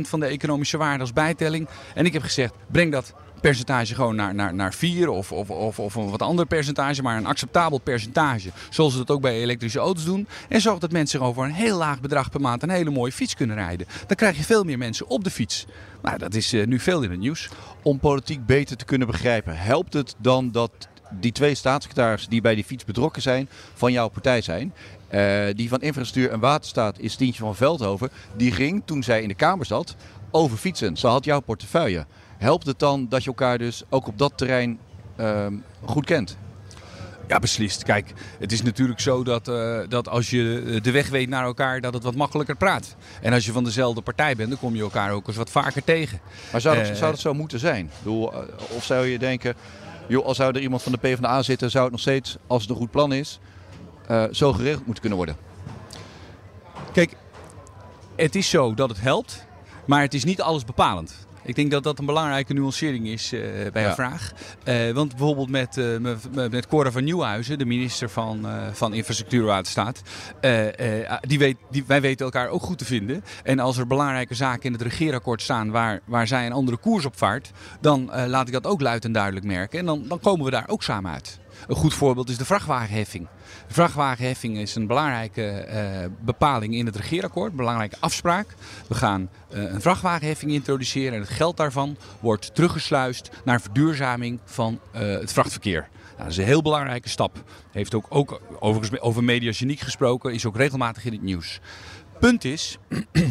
van 0.00 0.20
de 0.20 0.26
economische 0.26 0.76
waarde 0.76 1.00
als 1.00 1.12
bijtelling. 1.12 1.68
En 1.94 2.04
ik 2.06 2.12
heb 2.12 2.22
gezegd, 2.22 2.54
breng 2.70 2.92
dat 2.92 3.14
percentage 3.40 3.94
gewoon 3.94 4.16
naar, 4.16 4.34
naar, 4.34 4.54
naar 4.54 4.74
4 4.74 5.08
of, 5.08 5.32
of, 5.32 5.50
of, 5.50 5.78
of 5.78 5.94
een 5.94 6.10
wat 6.10 6.22
ander 6.22 6.46
percentage, 6.46 7.02
maar 7.02 7.16
een 7.16 7.26
acceptabel 7.26 7.78
percentage. 7.78 8.50
Zoals 8.70 8.92
ze 8.92 8.98
dat 8.98 9.10
ook 9.10 9.20
bij 9.20 9.40
elektrische 9.40 9.78
auto's 9.78 10.04
doen. 10.04 10.28
En 10.48 10.60
zorg 10.60 10.78
dat 10.78 10.92
mensen 10.92 11.20
over 11.20 11.44
een 11.44 11.52
heel 11.52 11.76
laag 11.76 12.00
bedrag 12.00 12.30
per 12.30 12.40
maand 12.40 12.62
een 12.62 12.70
hele 12.70 12.90
mooie 12.90 13.12
fiets 13.12 13.34
kunnen 13.34 13.56
rijden. 13.56 13.86
Dan 14.06 14.16
krijg 14.16 14.36
je 14.36 14.44
veel 14.44 14.64
meer 14.64 14.78
mensen 14.78 15.06
op 15.08 15.24
de 15.24 15.30
fiets. 15.30 15.66
Nou, 16.02 16.18
dat 16.18 16.34
is 16.34 16.54
uh, 16.54 16.66
nu 16.66 16.78
veel 16.78 17.02
in 17.02 17.10
het 17.10 17.20
nieuws. 17.20 17.48
Om 17.82 17.98
politiek 17.98 18.46
beter 18.46 18.76
te 18.76 18.84
kunnen 18.84 19.06
begrijpen, 19.06 19.56
helpt 19.58 19.92
het 19.92 20.14
dan 20.18 20.50
dat 20.52 20.70
die 21.10 21.32
twee 21.32 21.54
staatssecretarissen 21.54 22.30
die 22.30 22.40
bij 22.40 22.54
die 22.54 22.64
fiets 22.64 22.84
betrokken 22.84 23.22
zijn, 23.22 23.48
van 23.74 23.92
jouw 23.92 24.08
partij 24.08 24.40
zijn. 24.40 24.72
Uh, 25.10 25.44
die 25.54 25.68
van 25.68 25.80
Infrastructuur 25.80 26.32
en 26.32 26.40
Waterstaat 26.40 26.98
is 26.98 27.16
Tientje 27.16 27.42
van 27.42 27.56
Veldhoven. 27.56 28.10
Die 28.36 28.52
ging 28.52 28.82
toen 28.84 29.02
zij 29.02 29.22
in 29.22 29.28
de 29.28 29.34
Kamer 29.34 29.66
zat 29.66 29.96
over 30.30 30.56
fietsen. 30.56 30.96
Ze 30.96 31.06
had 31.06 31.24
jouw 31.24 31.40
portefeuille. 31.40 32.06
Helpt 32.38 32.66
het 32.66 32.78
dan 32.78 33.06
dat 33.08 33.22
je 33.22 33.28
elkaar 33.28 33.58
dus 33.58 33.82
ook 33.88 34.06
op 34.06 34.18
dat 34.18 34.32
terrein 34.36 34.78
uh, 35.20 35.46
goed 35.84 36.04
kent? 36.04 36.36
Ja, 37.28 37.38
beslist. 37.38 37.82
Kijk, 37.82 38.12
het 38.38 38.52
is 38.52 38.62
natuurlijk 38.62 39.00
zo 39.00 39.24
dat, 39.24 39.48
uh, 39.48 39.78
dat 39.88 40.08
als 40.08 40.30
je 40.30 40.78
de 40.82 40.90
weg 40.90 41.08
weet 41.08 41.28
naar 41.28 41.44
elkaar, 41.44 41.80
dat 41.80 41.94
het 41.94 42.02
wat 42.02 42.14
makkelijker 42.14 42.56
praat. 42.56 42.96
En 43.20 43.32
als 43.32 43.46
je 43.46 43.52
van 43.52 43.64
dezelfde 43.64 44.00
partij 44.00 44.36
bent, 44.36 44.48
dan 44.48 44.58
kom 44.58 44.74
je 44.74 44.82
elkaar 44.82 45.12
ook 45.12 45.26
eens 45.26 45.36
wat 45.36 45.50
vaker 45.50 45.84
tegen. 45.84 46.20
Maar 46.52 46.60
zou 46.60 46.76
dat, 46.76 46.88
uh, 46.88 46.94
zou 46.94 47.10
dat 47.10 47.20
zo 47.20 47.34
moeten 47.34 47.58
zijn? 47.58 47.90
Bedoel, 47.98 48.32
of 48.76 48.84
zou 48.84 49.06
je 49.06 49.18
denken, 49.18 49.54
joh, 50.06 50.24
als 50.24 50.36
zou 50.36 50.54
er 50.54 50.60
iemand 50.60 50.82
van 50.82 50.92
de 50.92 50.98
PvdA 50.98 51.42
zitten, 51.42 51.70
zou 51.70 51.82
het 51.82 51.92
nog 51.92 52.00
steeds, 52.00 52.36
als 52.46 52.62
het 52.62 52.70
een 52.70 52.76
goed 52.76 52.90
plan 52.90 53.12
is, 53.12 53.38
uh, 54.10 54.24
zo 54.30 54.52
geregeld 54.52 54.84
moeten 54.84 55.00
kunnen 55.00 55.18
worden? 55.18 55.36
Kijk, 56.92 57.16
het 58.16 58.34
is 58.34 58.50
zo 58.50 58.74
dat 58.74 58.88
het 58.88 59.00
helpt, 59.00 59.46
maar 59.86 60.00
het 60.00 60.14
is 60.14 60.24
niet 60.24 60.40
alles 60.40 60.64
bepalend. 60.64 61.25
Ik 61.46 61.54
denk 61.54 61.70
dat 61.70 61.82
dat 61.82 61.98
een 61.98 62.06
belangrijke 62.06 62.52
nuancering 62.52 63.06
is 63.06 63.32
uh, 63.32 63.40
bij 63.72 63.82
ja. 63.82 63.94
vraag. 63.94 64.32
Uh, 64.64 64.90
want 64.90 65.08
bijvoorbeeld 65.08 65.50
met, 65.50 65.76
uh, 65.76 65.96
met 66.50 66.66
Cora 66.66 66.90
van 66.90 67.04
Nieuwhuizen, 67.04 67.58
de 67.58 67.64
minister 67.64 68.10
van, 68.10 68.46
van 68.72 68.94
Infrastructuur 68.94 69.40
en 69.40 69.46
Waterstaat. 69.46 70.02
die 71.20 71.38
weet, 71.38 71.56
die, 71.70 71.84
wij 71.86 72.00
weten 72.00 72.24
elkaar 72.24 72.48
ook 72.48 72.62
goed 72.62 72.78
te 72.78 72.84
vinden. 72.84 73.24
En 73.42 73.58
als 73.58 73.76
er 73.76 73.86
belangrijke 73.86 74.34
zaken 74.34 74.62
in 74.62 74.72
het 74.72 74.82
regeerakkoord 74.82 75.42
staan 75.42 75.70
waar, 75.70 76.00
waar 76.04 76.26
zij 76.26 76.46
een 76.46 76.52
andere 76.52 76.76
koers 76.76 77.04
op 77.04 77.16
vaart, 77.16 77.50
dan 77.80 78.10
laat 78.26 78.46
ik 78.46 78.52
dat 78.52 78.66
ook 78.66 78.80
luid 78.80 79.04
en 79.04 79.12
duidelijk 79.12 79.46
merken. 79.46 79.78
En 79.78 79.86
dan, 79.86 80.04
dan 80.08 80.20
komen 80.20 80.44
we 80.44 80.50
daar 80.50 80.68
ook 80.68 80.82
samen 80.82 81.12
uit. 81.12 81.38
Een 81.68 81.76
goed 81.76 81.94
voorbeeld 81.94 82.28
is 82.28 82.36
de 82.36 82.44
vrachtwagenheffing. 82.44 83.28
De 83.68 83.74
vrachtwagenheffing 83.74 84.58
is 84.58 84.74
een 84.74 84.86
belangrijke 84.86 85.66
uh, 85.68 86.06
bepaling 86.20 86.74
in 86.74 86.86
het 86.86 86.96
regeerakkoord, 86.96 87.50
een 87.50 87.56
belangrijke 87.56 87.96
afspraak. 88.00 88.54
We 88.88 88.94
gaan 88.94 89.30
uh, 89.54 89.72
een 89.72 89.80
vrachtwagenheffing 89.80 90.52
introduceren 90.52 91.14
en 91.14 91.20
het 91.20 91.30
geld 91.30 91.56
daarvan 91.56 91.96
wordt 92.20 92.54
teruggesluist 92.54 93.30
naar 93.44 93.60
verduurzaming 93.60 94.38
van 94.44 94.80
uh, 94.94 95.00
het 95.00 95.32
vrachtverkeer. 95.32 95.88
Nou, 96.06 96.18
dat 96.18 96.26
is 96.28 96.36
een 96.36 96.44
heel 96.44 96.62
belangrijke 96.62 97.08
stap. 97.08 97.42
Heeft 97.72 97.94
ook, 97.94 98.06
ook 98.08 98.40
overigens 98.58 99.00
over 99.00 99.24
mediageniek 99.24 99.80
gesproken, 99.80 100.34
is 100.34 100.46
ook 100.46 100.56
regelmatig 100.56 101.04
in 101.04 101.12
het 101.12 101.22
nieuws. 101.22 101.60
Punt 102.20 102.44
is 102.44 102.78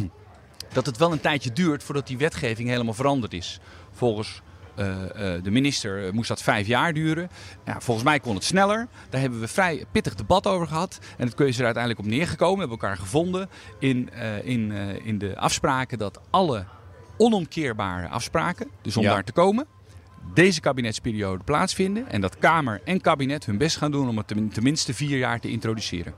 dat 0.73 0.86
het 0.86 0.97
wel 0.97 1.12
een 1.12 1.21
tijdje 1.21 1.54
duurt 1.54 1.84
voordat 1.84 2.08
die 2.08 2.17
wetgeving 2.17 2.69
helemaal 2.69 2.93
veranderd 2.93 3.34
is. 3.34 3.60
Volgens 3.93 4.41
uh, 4.79 4.88
uh, 4.88 5.43
de 5.43 5.51
minister 5.51 6.13
moest 6.13 6.27
dat 6.27 6.41
vijf 6.41 6.67
jaar 6.67 6.93
duren. 6.93 7.29
Ja, 7.65 7.81
volgens 7.81 8.05
mij 8.05 8.19
kon 8.19 8.35
het 8.35 8.43
sneller. 8.43 8.88
Daar 9.09 9.21
hebben 9.21 9.39
we 9.39 9.47
vrij 9.47 9.85
pittig 9.91 10.15
debat 10.15 10.47
over 10.47 10.67
gehad. 10.67 10.99
En 11.17 11.27
het 11.27 11.39
is 11.39 11.57
er 11.57 11.65
uiteindelijk 11.65 12.05
op 12.05 12.11
neergekomen. 12.11 12.55
We 12.55 12.59
hebben 12.59 12.79
elkaar 12.79 12.97
gevonden 12.97 13.49
in, 13.79 14.09
in, 14.43 14.71
in 15.03 15.17
de 15.17 15.38
afspraken 15.38 15.97
dat 15.97 16.21
alle 16.29 16.65
onomkeerbare 17.17 18.07
afspraken, 18.07 18.67
dus 18.81 18.97
om 18.97 19.03
ja. 19.03 19.13
daar 19.13 19.23
te 19.23 19.31
komen, 19.31 19.65
deze 20.33 20.61
kabinetsperiode 20.61 21.43
plaatsvinden. 21.43 22.09
En 22.09 22.21
dat 22.21 22.38
Kamer 22.38 22.81
en 22.83 23.01
kabinet 23.01 23.45
hun 23.45 23.57
best 23.57 23.77
gaan 23.77 23.91
doen 23.91 24.09
om 24.09 24.17
het 24.17 24.27
tenminste 24.27 24.93
vier 24.93 25.17
jaar 25.17 25.39
te 25.39 25.49
introduceren. 25.49 26.13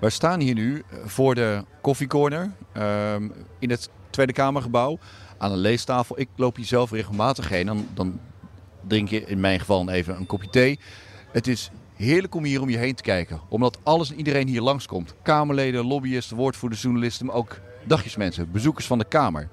Wij 0.00 0.10
staan 0.10 0.40
hier 0.40 0.54
nu 0.54 0.82
voor 1.04 1.34
de 1.34 1.64
koffiecorner 1.80 2.52
um, 2.76 3.32
in 3.58 3.70
het 3.70 3.90
Tweede 4.10 4.32
Kamergebouw 4.32 4.98
aan 5.38 5.52
een 5.52 5.58
leestafel. 5.58 6.20
Ik 6.20 6.28
loop 6.36 6.56
hier 6.56 6.64
zelf 6.64 6.90
regelmatig 6.90 7.48
heen. 7.48 7.66
Dan, 7.66 7.88
dan 7.94 8.20
drink 8.86 9.08
je 9.08 9.24
in 9.24 9.40
mijn 9.40 9.60
geval 9.60 9.90
even 9.90 10.16
een 10.16 10.26
kopje 10.26 10.50
thee. 10.50 10.78
Het 11.32 11.46
is 11.46 11.70
heerlijk 11.96 12.34
om 12.34 12.44
hier 12.44 12.60
om 12.60 12.68
je 12.68 12.76
heen 12.76 12.94
te 12.94 13.02
kijken. 13.02 13.40
Omdat 13.48 13.78
alles 13.82 14.10
en 14.10 14.16
iedereen 14.16 14.48
hier 14.48 14.60
langskomt. 14.60 15.14
Kamerleden, 15.22 15.86
lobbyisten, 15.86 16.36
woordvoerders, 16.36 16.82
journalisten, 16.82 17.26
maar 17.26 17.34
ook 17.34 17.60
dagjesmensen, 17.84 18.50
bezoekers 18.50 18.86
van 18.86 18.98
de 18.98 19.04
Kamer. 19.04 19.48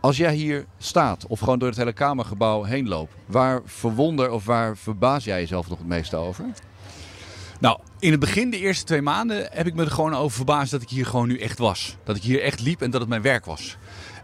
Als 0.00 0.16
jij 0.16 0.34
hier 0.34 0.66
staat 0.78 1.26
of 1.26 1.38
gewoon 1.38 1.58
door 1.58 1.68
het 1.68 1.76
hele 1.76 1.92
Kamergebouw 1.92 2.62
heen 2.62 2.88
loopt, 2.88 3.14
waar 3.26 3.60
verwonder 3.64 4.30
of 4.30 4.44
waar 4.44 4.76
verbaas 4.76 5.24
jij 5.24 5.40
jezelf 5.40 5.68
nog 5.68 5.78
het 5.78 5.86
meeste 5.86 6.16
over? 6.16 6.44
Nou, 7.60 7.78
in 7.98 8.10
het 8.10 8.20
begin, 8.20 8.50
de 8.50 8.58
eerste 8.58 8.84
twee 8.84 9.02
maanden, 9.02 9.48
heb 9.52 9.66
ik 9.66 9.74
me 9.74 9.84
er 9.84 9.90
gewoon 9.90 10.14
over 10.14 10.36
verbaasd 10.36 10.70
dat 10.70 10.82
ik 10.82 10.88
hier 10.88 11.06
gewoon 11.06 11.28
nu 11.28 11.38
echt 11.38 11.58
was. 11.58 11.96
Dat 12.04 12.16
ik 12.16 12.22
hier 12.22 12.42
echt 12.42 12.60
liep 12.60 12.82
en 12.82 12.90
dat 12.90 13.00
het 13.00 13.08
mijn 13.08 13.22
werk 13.22 13.44
was. 13.44 13.76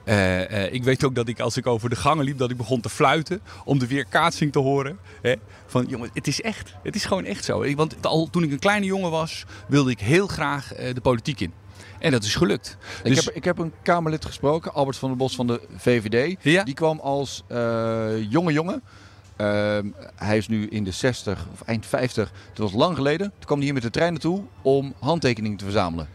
Uh, 0.08 0.50
uh, 0.50 0.72
ik 0.72 0.84
weet 0.84 1.04
ook 1.04 1.14
dat 1.14 1.28
ik 1.28 1.40
als 1.40 1.56
ik 1.56 1.66
over 1.66 1.90
de 1.90 1.96
gangen 1.96 2.24
liep, 2.24 2.38
dat 2.38 2.50
ik 2.50 2.56
begon 2.56 2.80
te 2.80 2.88
fluiten 2.88 3.40
om 3.64 3.78
de 3.78 3.86
weerkaatsing 3.86 4.52
te 4.52 4.58
horen. 4.58 4.98
Hè? 5.22 5.34
Van 5.66 5.86
jongen, 5.88 6.10
het 6.12 6.26
is 6.26 6.40
echt. 6.40 6.74
Het 6.82 6.94
is 6.94 7.04
gewoon 7.04 7.24
echt 7.24 7.44
zo. 7.44 7.74
Want 7.74 8.06
al 8.06 8.28
toen 8.30 8.42
ik 8.42 8.52
een 8.52 8.58
kleine 8.58 8.86
jongen 8.86 9.10
was, 9.10 9.44
wilde 9.68 9.90
ik 9.90 10.00
heel 10.00 10.26
graag 10.26 10.80
uh, 10.80 10.94
de 10.94 11.00
politiek 11.00 11.40
in. 11.40 11.52
En 11.98 12.10
dat 12.10 12.24
is 12.24 12.34
gelukt. 12.34 12.76
Ik, 13.02 13.14
dus... 13.14 13.24
heb, 13.24 13.34
ik 13.34 13.44
heb 13.44 13.58
een 13.58 13.72
Kamerlid 13.82 14.24
gesproken, 14.24 14.74
Albert 14.74 14.96
van 14.96 15.08
der 15.08 15.18
Bos 15.18 15.34
van 15.34 15.46
de 15.46 15.60
VVD. 15.76 16.36
Ja? 16.42 16.64
Die 16.64 16.74
kwam 16.74 17.00
als 17.00 17.44
jonge 18.28 18.52
jongen. 18.52 18.82
Uh, 19.40 19.78
hij 20.14 20.36
is 20.36 20.48
nu 20.48 20.66
in 20.66 20.84
de 20.84 20.90
60 20.90 21.46
of 21.52 21.62
eind 21.62 21.86
50. 21.86 22.32
Dat 22.48 22.70
was 22.70 22.72
lang 22.72 22.96
geleden. 22.96 23.26
Toen 23.30 23.44
kwam 23.44 23.56
hij 23.56 23.64
hier 23.64 23.74
met 23.74 23.82
de 23.82 23.90
trein 23.90 24.12
naartoe 24.12 24.42
om 24.62 24.94
handtekeningen 24.98 25.56
te 25.56 25.64
verzamelen. 25.64 26.08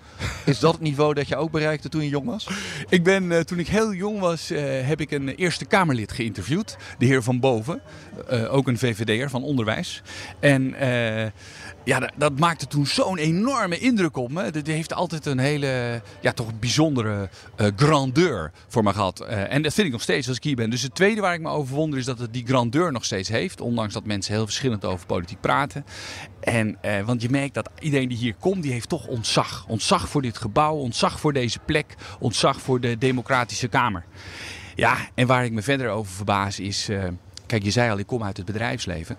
Is 0.45 0.59
dat 0.59 0.73
het 0.73 0.81
niveau 0.81 1.13
dat 1.13 1.27
je 1.27 1.35
ook 1.35 1.51
bereikte 1.51 1.89
toen 1.89 2.03
je 2.03 2.09
jong 2.09 2.25
was? 2.25 2.47
Ik 2.89 3.03
ben, 3.03 3.23
uh, 3.23 3.39
toen 3.39 3.59
ik 3.59 3.67
heel 3.67 3.93
jong 3.93 4.19
was, 4.19 4.51
uh, 4.51 4.61
heb 4.87 5.01
ik 5.01 5.11
een 5.11 5.29
Eerste 5.29 5.65
Kamerlid 5.65 6.11
geïnterviewd. 6.11 6.77
De 6.97 7.05
heer 7.05 7.23
Van 7.23 7.39
Boven. 7.39 7.81
Uh, 8.31 8.53
ook 8.53 8.67
een 8.67 8.77
VVD'er 8.77 9.29
van 9.29 9.43
onderwijs. 9.43 10.01
En 10.39 10.75
ja, 11.83 11.99
dat, 11.99 12.11
dat, 12.15 12.39
maakte 12.39 12.67
toen 12.67 12.85
zo'n 12.85 13.17
enorme 13.17 13.79
indruk 13.79 14.17
op 14.17 14.31
me. 14.31 14.51
Dat 14.51 14.67
heeft 14.67 14.93
altijd 14.93 15.25
een 15.25 15.39
hele, 15.39 16.01
ja, 16.21 16.31
toch 16.31 16.59
bijzondere 16.59 17.29
grandeur 17.75 18.51
voor 18.67 18.83
me 18.83 18.93
gehad. 18.93 19.19
en 19.19 19.61
dat 19.61 19.73
vind 19.73 19.87
ik 19.87 19.93
nog 19.93 20.01
steeds 20.01 20.27
als 20.27 20.37
ik 20.37 20.43
hier 20.43 20.55
ben. 20.55 20.69
Dus 20.69 20.81
het 20.81 20.95
tweede 20.95 21.21
waar 21.21 21.33
ik 21.33 21.41
me 21.41 21.49
over 21.49 21.75
wonder 21.75 21.99
is 21.99 22.05
dat 22.05 22.19
het 22.19 22.33
die 22.33 22.45
grandeur 22.45 22.91
nog 22.91 23.05
steeds 23.05 23.29
heeft. 23.29 23.61
Ondanks 23.61 23.93
dat 23.93 24.05
mensen 24.05 24.33
heel 24.33 24.45
verschillend 24.45 24.85
over 24.85 25.05
politiek 25.05 25.41
praten. 25.41 25.85
En, 26.39 26.77
want 27.05 27.21
je 27.21 27.29
merkt 27.29 27.53
dat 27.53 27.69
iedereen 27.79 28.09
die 28.09 28.17
hier 28.17 28.35
komt, 28.39 28.63
die 28.63 28.71
heeft 28.71 28.89
toch 28.89 29.07
ontzag. 29.07 29.65
Ontzag 29.67 30.09
voor 30.11 30.21
dit 30.21 30.37
gebouw, 30.37 30.75
ontzag 30.75 31.19
voor 31.19 31.33
deze 31.33 31.59
plek, 31.65 31.95
ontzag 32.19 32.61
voor 32.61 32.79
de 32.79 32.97
Democratische 32.97 33.67
Kamer. 33.67 34.03
Ja, 34.75 34.97
en 35.13 35.27
waar 35.27 35.45
ik 35.45 35.51
me 35.51 35.61
verder 35.61 35.89
over 35.89 36.11
verbaas 36.11 36.59
is. 36.59 36.89
Uh, 36.89 37.03
kijk, 37.45 37.63
je 37.63 37.71
zei 37.71 37.91
al, 37.91 37.97
ik 37.97 38.07
kom 38.07 38.23
uit 38.23 38.37
het 38.37 38.45
bedrijfsleven. 38.45 39.17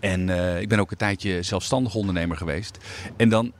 En 0.00 0.28
uh, 0.28 0.60
ik 0.60 0.68
ben 0.68 0.78
ook 0.78 0.90
een 0.90 0.96
tijdje 0.96 1.42
zelfstandig 1.42 1.94
ondernemer 1.94 2.36
geweest. 2.36 2.78
En 3.16 3.28
dan, 3.28 3.52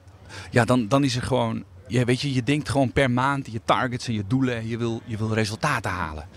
ja, 0.50 0.64
dan, 0.64 0.88
dan 0.88 1.04
is 1.04 1.16
er 1.16 1.22
gewoon 1.22 1.64
je, 1.86 2.04
weet 2.04 2.20
je, 2.20 2.32
je 2.32 2.42
denkt 2.42 2.68
gewoon 2.68 2.92
per 2.92 3.10
maand 3.10 3.52
je 3.52 3.60
targets 3.64 4.06
en 4.06 4.12
je 4.12 4.24
doelen 4.26 4.56
en 4.56 4.68
je 4.68 4.78
wil, 4.78 5.00
je 5.04 5.16
wil 5.16 5.34
resultaten 5.34 5.90
halen. 5.90 6.28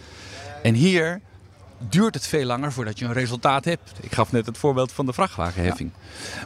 En 0.64 0.74
hier 0.74 1.22
duurt 1.78 2.14
het 2.14 2.28
veel 2.28 2.46
langer 2.46 2.72
voordat 2.72 3.00
je 3.00 3.06
een 3.06 3.14
resultaat 3.14 3.66
hebt. 3.66 3.92
Ik 4.02 4.14
gaf 4.14 4.32
net 4.32 4.46
het 4.46 4.58
voorbeeld 4.58 4.92
van 4.92 5.06
de 5.06 5.14
vrachtwagenheffing. 5.14 5.92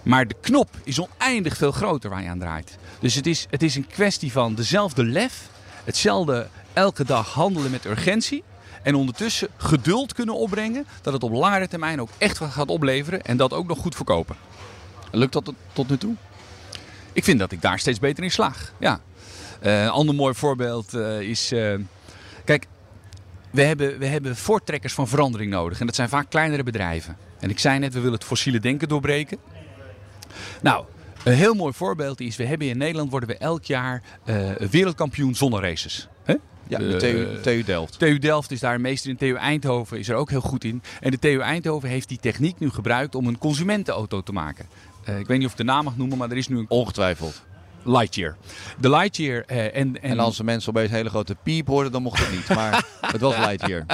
Maar 0.04 0.28
de 0.28 0.36
knop 0.42 0.70
is 0.84 1.00
oneindig 1.00 1.58
veel 1.58 1.72
groter 1.72 2.10
waar 2.10 2.22
je 2.22 2.30
aan 2.30 2.40
draait. 2.40 2.78
Dus 3.04 3.16
het 3.16 3.28
is, 3.28 3.48
het 3.50 3.64
is 3.64 3.76
een 3.76 3.88
kwestie 3.88 4.32
van 4.32 4.56
dezelfde 4.56 5.04
lef, 5.04 5.50
hetzelfde 5.84 6.48
elke 6.74 7.04
dag 7.04 7.34
handelen 7.34 7.72
met 7.72 7.86
urgentie. 7.86 8.44
En 8.84 8.96
ondertussen 8.96 9.48
geduld 9.58 10.14
kunnen 10.14 10.36
opbrengen 10.36 10.86
dat 11.02 11.14
het 11.14 11.24
op 11.24 11.32
langere 11.32 11.68
termijn 11.68 12.02
ook 12.02 12.10
echt 12.18 12.38
wat 12.38 12.52
gaat 12.52 12.70
opleveren 12.70 13.22
en 13.22 13.38
dat 13.38 13.54
ook 13.54 13.68
nog 13.68 13.78
goed 13.78 13.96
verkopen. 13.96 14.36
Lukt 15.12 15.34
dat 15.34 15.54
tot 15.74 15.90
nu 15.90 15.98
toe? 15.98 16.16
Ik 17.14 17.24
vind 17.24 17.40
dat 17.40 17.52
ik 17.52 17.62
daar 17.62 17.80
steeds 17.80 18.00
beter 18.00 18.24
in 18.24 18.32
slaag. 18.32 18.74
Ja. 18.80 19.00
Eh, 19.60 19.90
ander 19.90 20.16
mooi 20.16 20.34
voorbeeld 20.34 20.94
eh, 20.94 21.20
is. 21.20 21.52
eh, 21.52 21.74
kijk, 22.46 22.68
we 23.50 23.62
hebben, 23.62 24.00
we 24.00 24.06
hebben 24.06 24.36
voortrekkers 24.36 24.94
van 24.94 25.08
verandering 25.08 25.52
nodig. 25.52 25.80
En 25.80 25.86
dat 25.86 25.96
zijn 25.96 26.10
vaak 26.10 26.30
kleinere 26.30 26.64
bedrijven. 26.64 27.18
En 27.40 27.50
ik 27.50 27.60
zei 27.60 27.80
net, 27.80 27.94
we 27.94 28.00
willen 28.00 28.18
het 28.18 28.28
fossiele 28.28 28.60
denken 28.60 28.88
doorbreken. 28.88 29.38
Nou, 30.62 30.86
een 31.24 31.34
heel 31.34 31.54
mooi 31.54 31.74
voorbeeld 31.74 32.20
is, 32.20 32.36
we 32.36 32.46
hebben 32.46 32.68
in 32.68 32.78
Nederland 32.78 33.12
worden 33.12 33.30
we 33.30 33.38
elk 33.38 33.64
jaar 33.64 34.02
eh, 34.26 34.52
wereldkampioen 34.70 35.36
zonneraces. 35.36 36.08
Hè? 36.24 36.36
Ja, 36.68 36.78
De, 36.78 36.98
TU, 36.98 37.36
eh, 37.36 37.42
TU 37.42 37.64
Delft. 37.64 38.00
TU 38.00 38.20
Delft 38.20 38.52
is 38.52 38.60
daar 38.60 38.82
meester 38.82 39.10
in. 39.10 39.18
TU 39.18 39.34
Eindhoven 39.34 40.00
is 40.00 40.10
er 40.10 40.16
ook 40.16 40.30
heel 40.30 40.42
goed 40.42 40.64
in. 40.64 40.82
En 41.00 41.12
de 41.12 41.20
TU 41.20 41.40
Eindhoven 41.40 41.90
heeft 41.90 42.08
die 42.08 42.20
techniek 42.20 42.60
nu 42.60 42.70
gebruikt 42.70 43.16
om 43.16 43.28
een 43.28 43.38
consumentenauto 43.38 44.22
te 44.22 44.32
maken. 44.32 44.66
Eh, 45.04 45.20
ik 45.20 45.28
weet 45.28 45.38
niet 45.38 45.46
of 45.46 45.52
ik 45.52 45.58
de 45.58 45.64
naam 45.64 45.84
mag 45.84 45.98
noemen, 45.98 46.18
maar 46.18 46.32
er 46.32 46.38
is 46.38 46.48
nu 46.48 46.58
een 46.58 46.66
Ongetwijfeld. 46.70 47.44
Lightyear. 47.84 48.36
De 48.80 48.90
Lightyear 48.90 49.44
en, 49.46 49.74
en, 49.74 50.02
En 50.02 50.20
als 50.20 50.38
de 50.38 50.44
mensen 50.44 50.70
opeens 50.70 50.90
een 50.90 50.96
hele 50.96 51.10
grote 51.10 51.36
piep 51.44 51.68
hoorden, 51.68 51.92
dan 51.92 52.02
mocht 52.02 52.20
het 52.20 52.32
niet. 52.32 52.50
Maar 52.50 52.86
het 53.02 53.22
was 53.22 53.38
Lightyear. 53.38 53.86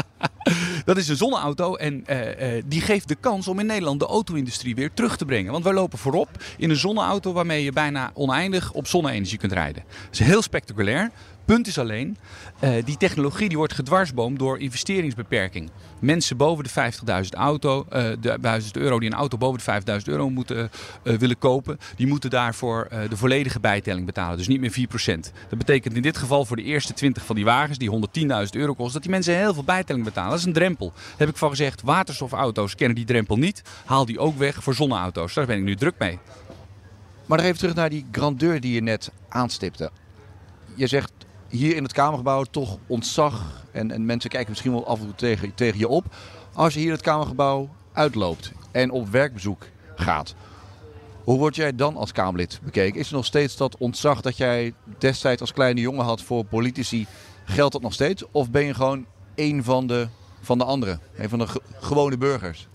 dat 0.89 0.97
is 0.97 1.07
een 1.07 1.15
zonneauto 1.15 1.75
en 1.75 2.05
eh, 2.05 2.57
eh, 2.57 2.63
die 2.67 2.81
geeft 2.81 3.07
de 3.07 3.15
kans 3.15 3.47
om 3.47 3.59
in 3.59 3.65
Nederland 3.65 3.99
de 3.99 4.05
auto-industrie 4.05 4.75
weer 4.75 4.93
terug 4.93 5.17
te 5.17 5.25
brengen. 5.25 5.51
Want 5.51 5.63
wij 5.63 5.73
lopen 5.73 5.97
voorop 5.97 6.29
in 6.57 6.69
een 6.69 6.75
zonneauto 6.75 7.33
waarmee 7.33 7.63
je 7.63 7.71
bijna 7.71 8.11
oneindig 8.13 8.71
op 8.71 8.87
zonne-energie 8.87 9.37
kunt 9.37 9.51
rijden. 9.51 9.83
Dat 10.03 10.19
is 10.19 10.19
heel 10.19 10.41
spectaculair. 10.41 11.11
Punt 11.49 11.67
is 11.67 11.77
alleen, 11.77 12.17
eh, 12.59 12.85
die 12.85 12.97
technologie 12.97 13.47
die 13.47 13.57
wordt 13.57 13.73
gedwarsboomd 13.73 14.39
door 14.39 14.59
investeringsbeperking. 14.59 15.69
Mensen 15.99 16.37
boven 16.37 16.63
de 16.63 16.69
50.000 16.69 17.33
auto, 17.33 17.85
eh, 17.89 18.03
de 18.19 18.37
1000 18.41 18.77
euro 18.77 18.99
die 18.99 19.09
een 19.09 19.15
auto 19.15 19.37
boven 19.37 19.57
de 19.57 19.63
5000 19.63 20.11
euro 20.11 20.29
moeten 20.29 20.71
eh, 21.03 21.13
willen 21.13 21.37
kopen, 21.37 21.79
die 21.95 22.07
moeten 22.07 22.29
daarvoor 22.29 22.87
de 23.09 23.17
volledige 23.17 23.59
bijtelling 23.59 24.05
betalen. 24.05 24.37
Dus 24.37 24.47
niet 24.47 24.59
meer 24.59 24.71
4%. 24.71 25.31
Dat 25.49 25.59
betekent 25.59 25.95
in 25.95 26.01
dit 26.01 26.17
geval 26.17 26.45
voor 26.45 26.55
de 26.55 26.63
eerste 26.63 26.93
20 26.93 27.25
van 27.25 27.35
die 27.35 27.45
wagens, 27.45 27.77
die 27.77 27.89
110.000 27.89 28.55
euro 28.55 28.73
kosten, 28.73 28.93
dat 28.93 29.01
die 29.01 29.11
mensen 29.11 29.35
heel 29.35 29.53
veel 29.53 29.63
bijtelling 29.63 30.05
betalen. 30.05 30.29
Dat 30.29 30.39
is 30.39 30.45
een 30.45 30.53
drempel. 30.53 30.91
Daar 30.95 31.17
heb 31.17 31.29
ik 31.29 31.37
van 31.37 31.49
gezegd, 31.49 31.81
waterstofauto's 31.81 32.75
kennen 32.75 32.95
die 32.95 33.05
drempel 33.05 33.37
niet. 33.37 33.61
Haal 33.85 34.05
die 34.05 34.19
ook 34.19 34.37
weg 34.37 34.63
voor 34.63 34.73
zonneauto's. 34.73 35.33
Daar 35.33 35.45
ben 35.45 35.57
ik 35.57 35.63
nu 35.63 35.75
druk 35.75 35.95
mee. 35.97 36.19
Maar 37.25 37.39
even 37.39 37.57
terug 37.57 37.75
naar 37.75 37.89
die 37.89 38.05
grandeur 38.11 38.61
die 38.61 38.73
je 38.73 38.81
net 38.81 39.11
aanstipte. 39.29 39.91
Je 40.75 40.87
zegt 40.87 41.18
hier 41.49 41.75
in 41.75 41.83
het 41.83 41.93
Kamergebouw 41.93 42.43
toch 42.43 42.77
ontzag. 42.87 43.63
En, 43.71 43.91
en 43.91 44.05
mensen 44.05 44.29
kijken 44.29 44.49
misschien 44.49 44.71
wel 44.71 44.87
af 44.87 44.99
en 44.99 45.05
toe 45.05 45.15
tegen, 45.15 45.53
tegen 45.55 45.79
je 45.79 45.87
op. 45.87 46.05
Als 46.53 46.73
je 46.73 46.79
hier 46.79 46.91
het 46.91 47.01
Kamergebouw 47.01 47.69
uitloopt 47.93 48.51
en 48.71 48.91
op 48.91 49.09
werkbezoek 49.09 49.65
gaat. 49.95 50.35
Hoe 51.23 51.37
word 51.37 51.55
jij 51.55 51.75
dan 51.75 51.95
als 51.95 52.11
Kamerlid 52.11 52.59
bekeken? 52.63 52.99
Is 52.99 53.07
er 53.07 53.15
nog 53.15 53.25
steeds 53.25 53.57
dat 53.57 53.77
ontzag 53.77 54.21
dat 54.21 54.37
jij 54.37 54.73
destijds 54.97 55.41
als 55.41 55.53
kleine 55.53 55.81
jongen 55.81 56.05
had 56.05 56.21
voor 56.21 56.45
politici? 56.45 57.07
Geldt 57.45 57.73
dat 57.73 57.81
nog 57.81 57.93
steeds? 57.93 58.23
Of 58.31 58.51
ben 58.51 58.65
je 58.65 58.73
gewoon 58.73 59.05
een 59.35 59.63
van 59.63 59.87
de, 59.87 60.07
van 60.41 60.57
de 60.57 60.63
anderen? 60.63 60.99
Een 61.17 61.29
van 61.29 61.39
de 61.39 61.47
ge- 61.47 61.61
gewone 61.79 62.17
burgers? 62.17 62.67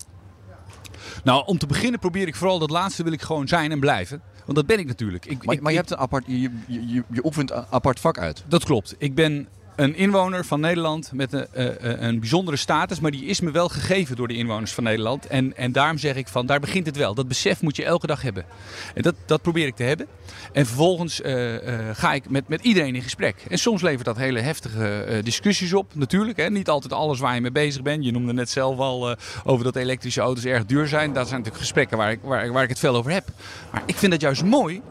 Nou, 1.23 1.45
om 1.45 1.57
te 1.57 1.65
beginnen 1.65 1.99
probeer 1.99 2.27
ik 2.27 2.35
vooral 2.35 2.59
dat 2.59 2.69
laatste 2.69 3.03
wil 3.03 3.11
ik 3.11 3.21
gewoon 3.21 3.47
zijn 3.47 3.71
en 3.71 3.79
blijven. 3.79 4.21
Want 4.45 4.57
dat 4.57 4.65
ben 4.65 4.79
ik 4.79 4.87
natuurlijk. 4.87 5.25
Ik, 5.25 5.45
Maar, 5.45 5.55
ik- 5.55 5.61
maar 5.61 5.71
je, 5.71 5.77
hebt 5.77 5.91
een 5.91 5.97
apart, 5.97 6.23
je, 6.27 6.39
je, 6.41 6.49
je, 6.67 7.03
je 7.11 7.25
oefent 7.25 7.51
een 7.51 7.65
apart 7.69 7.99
vak 7.99 8.17
uit. 8.19 8.43
Dat 8.47 8.63
klopt. 8.65 8.95
Ik 8.97 9.15
ben 9.15 9.47
een 9.75 9.95
inwoner 9.95 10.45
van 10.45 10.59
Nederland 10.59 11.11
met 11.13 11.33
een, 11.33 11.47
eh, 11.51 11.67
eh, 11.67 12.01
een 12.01 12.19
bijzondere 12.19 12.57
status, 12.57 12.99
maar 12.99 13.11
die 13.11 13.25
is 13.25 13.39
me 13.39 13.51
wel 13.51 13.69
gegeven 13.69 14.15
door 14.15 14.27
de 14.27 14.35
inwoners 14.35 14.73
van 14.73 14.83
Nederland. 14.83 15.27
En, 15.27 15.57
en 15.57 15.71
daarom 15.71 15.97
zeg 15.97 16.15
ik 16.15 16.27
van, 16.27 16.45
daar 16.45 16.59
begint 16.59 16.85
het 16.85 16.97
wel. 16.97 17.13
Dat 17.13 17.27
besef 17.27 17.61
moet 17.61 17.75
je 17.75 17.85
elke 17.85 18.07
dag 18.07 18.21
hebben. 18.21 18.45
En 18.93 19.01
dat, 19.01 19.15
dat 19.25 19.41
probeer 19.41 19.67
ik 19.67 19.75
te 19.75 19.83
hebben. 19.83 20.07
En 20.53 20.65
vervolgens 20.65 21.21
eh, 21.21 21.55
ga 21.93 22.13
ik 22.13 22.29
met, 22.29 22.47
met 22.47 22.61
iedereen 22.61 22.95
in 22.95 23.01
gesprek. 23.01 23.45
En 23.49 23.57
soms 23.57 23.81
levert 23.81 24.05
dat 24.05 24.17
hele 24.17 24.39
heftige 24.39 25.21
discussies 25.23 25.73
op, 25.73 25.95
natuurlijk. 25.95 26.37
Hè. 26.37 26.49
Niet 26.49 26.69
altijd 26.69 26.93
alles 26.93 27.19
waar 27.19 27.35
je 27.35 27.41
mee 27.41 27.51
bezig 27.51 27.81
bent. 27.81 28.05
Je 28.05 28.11
noemde 28.11 28.33
net 28.33 28.49
zelf 28.49 28.77
al 28.77 29.15
over 29.43 29.63
dat 29.63 29.75
elektrische 29.75 30.21
auto's 30.21 30.45
erg 30.45 30.65
duur 30.65 30.87
zijn. 30.87 31.13
Dat 31.13 31.27
zijn 31.27 31.39
natuurlijk 31.39 31.63
gesprekken 31.63 31.97
waar 31.97 32.11
ik, 32.11 32.19
waar, 32.21 32.51
waar 32.51 32.63
ik 32.63 32.69
het 32.69 32.79
veel 32.79 32.95
over 32.95 33.11
heb. 33.11 33.27
Maar 33.71 33.83
ik 33.85 33.95
vind 33.95 34.11
dat 34.11 34.21
juist 34.21 34.43
mooi, 34.43 34.81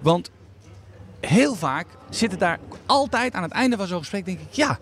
want 0.00 0.30
heel 1.20 1.54
vaak 1.54 1.86
zit 2.10 2.30
het 2.30 2.40
daar 2.40 2.58
altijd 2.86 3.34
aan 3.34 3.42
het 3.42 3.52
einde 3.52 3.76
van 3.76 3.86
zo'n 3.86 3.98
gesprek, 3.98 4.24
denk 4.24 4.40
ik, 4.40 4.46
ja, 4.50 4.78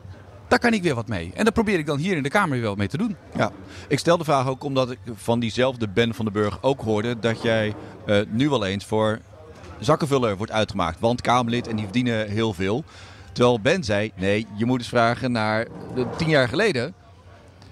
daar 0.48 0.59
kan 0.59 0.72
ik 0.72 0.83
weer 0.83 0.94
wat 0.94 1.09
mee. 1.09 1.33
En 1.35 1.44
dat 1.44 1.55
probeer 1.55 1.79
ik 1.79 1.87
dan 1.87 1.98
hier 1.98 2.16
in 2.16 2.22
de 2.22 2.29
Kamer 2.29 2.59
weer 2.59 2.68
wat 2.68 2.77
mee 2.77 2.88
te 2.88 2.98
doen. 2.98 3.16
Ja, 3.37 3.53
ik 3.88 3.98
stel 3.98 4.18
de 4.18 4.24
vraag 4.24 4.46
ook 4.46 4.64
omdat 4.64 4.90
ik 4.90 4.98
van 5.14 5.40
diezelfde 5.40 5.88
Ben 5.88 6.14
van 6.14 6.24
den 6.24 6.35
Burg 6.35 6.59
ook 6.62 6.81
hoorde 6.81 7.18
dat 7.18 7.42
jij 7.42 7.74
eh, 8.07 8.20
nu 8.29 8.48
wel 8.48 8.66
eens 8.66 8.85
voor 8.85 9.18
zakkenvuller 9.79 10.37
wordt 10.37 10.53
uitgemaakt. 10.53 11.01
Want 11.01 11.20
Kamerlid 11.20 11.68
en 11.68 11.77
die 11.77 11.85
verdienen 11.85 12.29
heel 12.29 12.55
veel. 12.55 12.85
Terwijl 13.33 13.61
Ben 13.61 13.85
zei, 13.85 14.12
nee, 14.16 14.46
je 14.57 14.64
moet 14.64 14.79
eens 14.79 14.88
vragen 14.88 15.33
naar 15.33 15.66
tien 16.16 16.29
jaar 16.29 16.48
geleden 16.48 16.94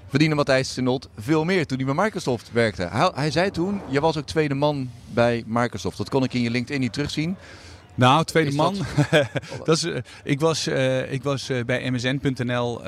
verdiende 0.09 0.35
Matthijs 0.37 0.73
Senot 0.73 1.09
veel 1.19 1.45
meer 1.45 1.67
toen 1.67 1.79
hij 1.79 1.95
bij 1.95 2.05
Microsoft 2.05 2.53
werkte. 2.53 2.83
Hij, 2.83 3.11
hij 3.15 3.31
zei 3.31 3.51
toen, 3.51 3.81
je 3.89 4.01
was 4.01 4.17
ook 4.17 4.27
tweede 4.27 4.55
man 4.55 4.91
bij 5.07 5.45
Microsoft. 5.47 5.97
Dat 5.97 6.09
kon 6.09 6.25
ik 6.25 6.35
in 6.35 6.41
je 6.41 6.51
LinkedIn 6.51 6.81
niet 6.81 6.93
terugzien. 6.93 7.37
Nou, 7.97 8.25
tweede 8.25 8.51
Is 8.51 8.57
man. 8.57 8.75
dat- 9.11 9.27
dat 9.65 9.77
is, 9.77 9.85
eh, 9.85 9.97
ik 10.25 10.41
was, 10.41 10.67
eh, 10.67 11.13
ik 11.13 11.23
was 11.23 11.49
eh, 11.49 11.65
bij 11.65 11.91
msn.nl, 11.91 12.83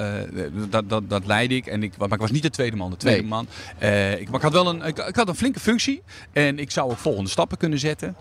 dat, 0.71 0.89
dat, 0.89 1.11
dat 1.11 1.27
leidde 1.27 1.55
ik. 1.55 1.67
En 1.67 1.83
ik. 1.83 1.97
Maar 1.97 2.13
ik 2.13 2.19
was 2.21 2.31
niet 2.31 2.43
de 2.43 2.51
tweede 2.51 2.77
man. 2.77 2.91
De 2.91 2.97
tweede 2.97 3.21
Nee. 3.21 3.29
man. 3.29 3.47
Ik, 4.19 4.27
maar 4.27 4.37
ik 4.37 4.43
had 4.43 4.53
wel 4.53 4.69
een, 4.69 4.83
ik, 4.83 4.99
ik 4.99 5.17
had 5.17 5.29
een 5.29 5.35
flinke 5.37 5.61
functie. 5.61 6.03
En 6.33 6.59
ik 6.59 6.71
zou 6.71 6.91
ook 6.91 6.99
volgende 6.99 7.31
stappen 7.31 7.59
kunnen 7.59 7.79
zetten. 7.79 8.17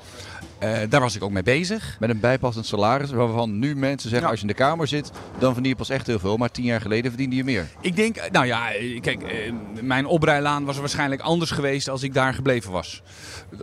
Eh, 0.60 0.78
daar 0.90 1.02
was 1.02 1.16
ik 1.16 1.24
ook 1.24 1.32
mee 1.32 1.44
bezig. 1.44 1.98
Met 2.00 2.10
een 2.10 2.20
bijpassend 2.20 2.66
salaris 2.66 3.12
waarvan 3.12 3.60
nu 3.60 3.76
mensen 3.76 4.10
zeggen, 4.10 4.20
Ja. 4.28 4.32
als 4.32 4.42
je 4.42 4.48
in 4.48 4.54
de 4.54 4.60
Kamer 4.64 4.88
zit, 4.88 5.12
dan 5.40 5.54
verdien 5.54 5.72
je 5.72 5.78
pas 5.78 5.90
echt 5.90 6.08
heel 6.08 6.20
veel. 6.20 6.38
Maar 6.38 6.52
tien 6.52 6.64
jaar 6.64 6.82
geleden 6.82 7.12
verdiende 7.12 7.36
je 7.36 7.44
meer. 7.44 7.68
Ik 7.82 7.96
denk, 7.96 8.16
eh, 8.16 8.32
nou 8.32 8.46
ja, 8.46 8.72
eh, 8.74 9.02
kijk, 9.02 9.52
mijn 9.82 10.06
oprijlaan 10.06 10.66
was 10.66 10.78
waarschijnlijk 10.78 11.22
anders 11.22 11.52
geweest 11.52 11.90
als 11.90 12.04
ik 12.04 12.14
daar 12.14 12.34
gebleven 12.34 12.72
was. 12.72 13.02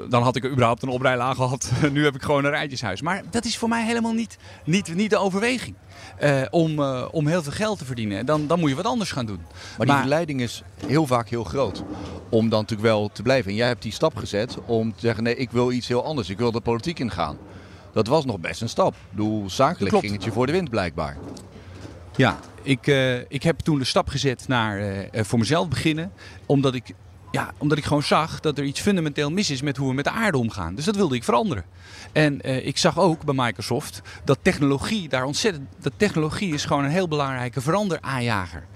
Dan 0.09 0.23
had 0.23 0.37
ik 0.37 0.45
überhaupt 0.45 0.83
een 0.83 0.89
oprijlaan 0.89 1.35
gehad. 1.35 1.71
nu 1.93 2.05
heb 2.05 2.15
ik 2.15 2.23
gewoon 2.23 2.45
een 2.45 2.51
rijtjeshuis. 2.51 3.03
Maar 3.03 3.23
dat 3.31 3.45
is 3.45 3.59
voor 3.59 3.69
mij 3.69 3.85
helemaal 3.87 4.13
niet, 4.13 4.37
niet, 4.65 4.95
niet 4.95 5.11
de 5.11 5.19
overweging. 5.19 5.75
Om, 6.51 6.81
om 7.11 7.27
heel 7.27 7.43
veel 7.43 7.53
geld 7.53 7.79
te 7.79 7.85
verdienen. 7.85 8.27
Dan, 8.27 8.47
dan 8.47 8.61
moet 8.61 8.69
je 8.69 8.77
wat 8.77 8.85
anders 8.87 9.13
gaan 9.13 9.27
doen. 9.27 9.41
Maar 9.79 9.87
die 9.87 9.97
verleiding 9.97 10.41
is 10.41 10.63
heel 10.87 11.07
vaak 11.07 11.29
heel 11.29 11.45
groot. 11.45 11.83
Om 12.29 12.49
dan 12.49 12.61
natuurlijk 12.61 12.89
wel 12.89 13.11
te 13.13 13.23
blijven. 13.23 13.51
En 13.51 13.57
jij 13.57 13.67
hebt 13.67 13.83
die 13.83 13.93
stap 13.93 14.17
gezet 14.17 14.57
om 14.67 14.93
te 14.95 15.01
zeggen: 15.01 15.23
nee, 15.23 15.37
ik 15.37 15.51
wil 15.51 15.73
iets 15.73 15.89
heel 15.89 16.05
anders. 16.05 16.29
Ik 16.29 16.39
wil 16.39 16.53
de 16.53 16.61
politiek 16.61 16.83
ingaan. 16.87 17.37
Dat 17.93 18.07
was 18.07 18.25
nog 18.25 18.41
best 18.41 18.61
een 18.61 18.69
stap. 18.69 18.95
Bedoel, 19.11 19.51
zakelijk 19.51 19.91
Klopt. 19.91 20.05
ging 20.05 20.17
het 20.17 20.25
je 20.25 20.33
voor 20.33 20.47
de 20.47 20.53
wind 20.53 20.71
blijkbaar. 20.71 21.17
Ja, 22.17 22.39
ik, 22.63 22.87
eh, 22.87 23.19
ik 23.19 23.43
heb 23.43 23.59
toen 23.59 23.79
de 23.79 23.85
stap 23.85 24.09
gezet 24.09 24.49
naar 24.49 24.79
eh, 24.79 25.03
eh, 25.13 25.25
voor 25.25 25.39
mezelf 25.39 25.69
beginnen. 25.69 26.13
Omdat 26.47 26.75
ik, 26.75 26.95
ja, 27.31 27.53
omdat 27.59 27.79
ik 27.79 27.85
gewoon 27.85 28.03
zag 28.03 28.41
dat 28.41 28.59
er 28.59 28.65
iets 28.65 28.81
fundamenteel 28.81 29.31
mis 29.31 29.51
is 29.51 29.63
met 29.63 29.77
hoe 29.77 29.89
we 29.89 29.95
met 29.95 30.05
de 30.05 30.11
aarde 30.11 30.39
omgaan. 30.39 30.75
Dus 30.75 30.85
dat 30.85 30.97
wilde 30.97 31.15
ik 31.15 31.25
veranderen. 31.25 31.65
En 32.13 32.67
ik 32.67 32.79
zag 32.79 32.99
ook 32.99 33.25
bij 33.25 33.35
Microsoft 33.37 34.03
dat 34.25 34.39
technologie 34.43 35.09
daar 35.09 35.25
ontzettend. 35.25 35.69
Dat 35.81 35.93
technologie 35.97 36.55
is 36.55 36.65
gewoon 36.65 36.85
een 36.85 36.91
heel 36.91 37.09
belangrijke 37.09 37.61
veranderaanjager. 37.61 38.67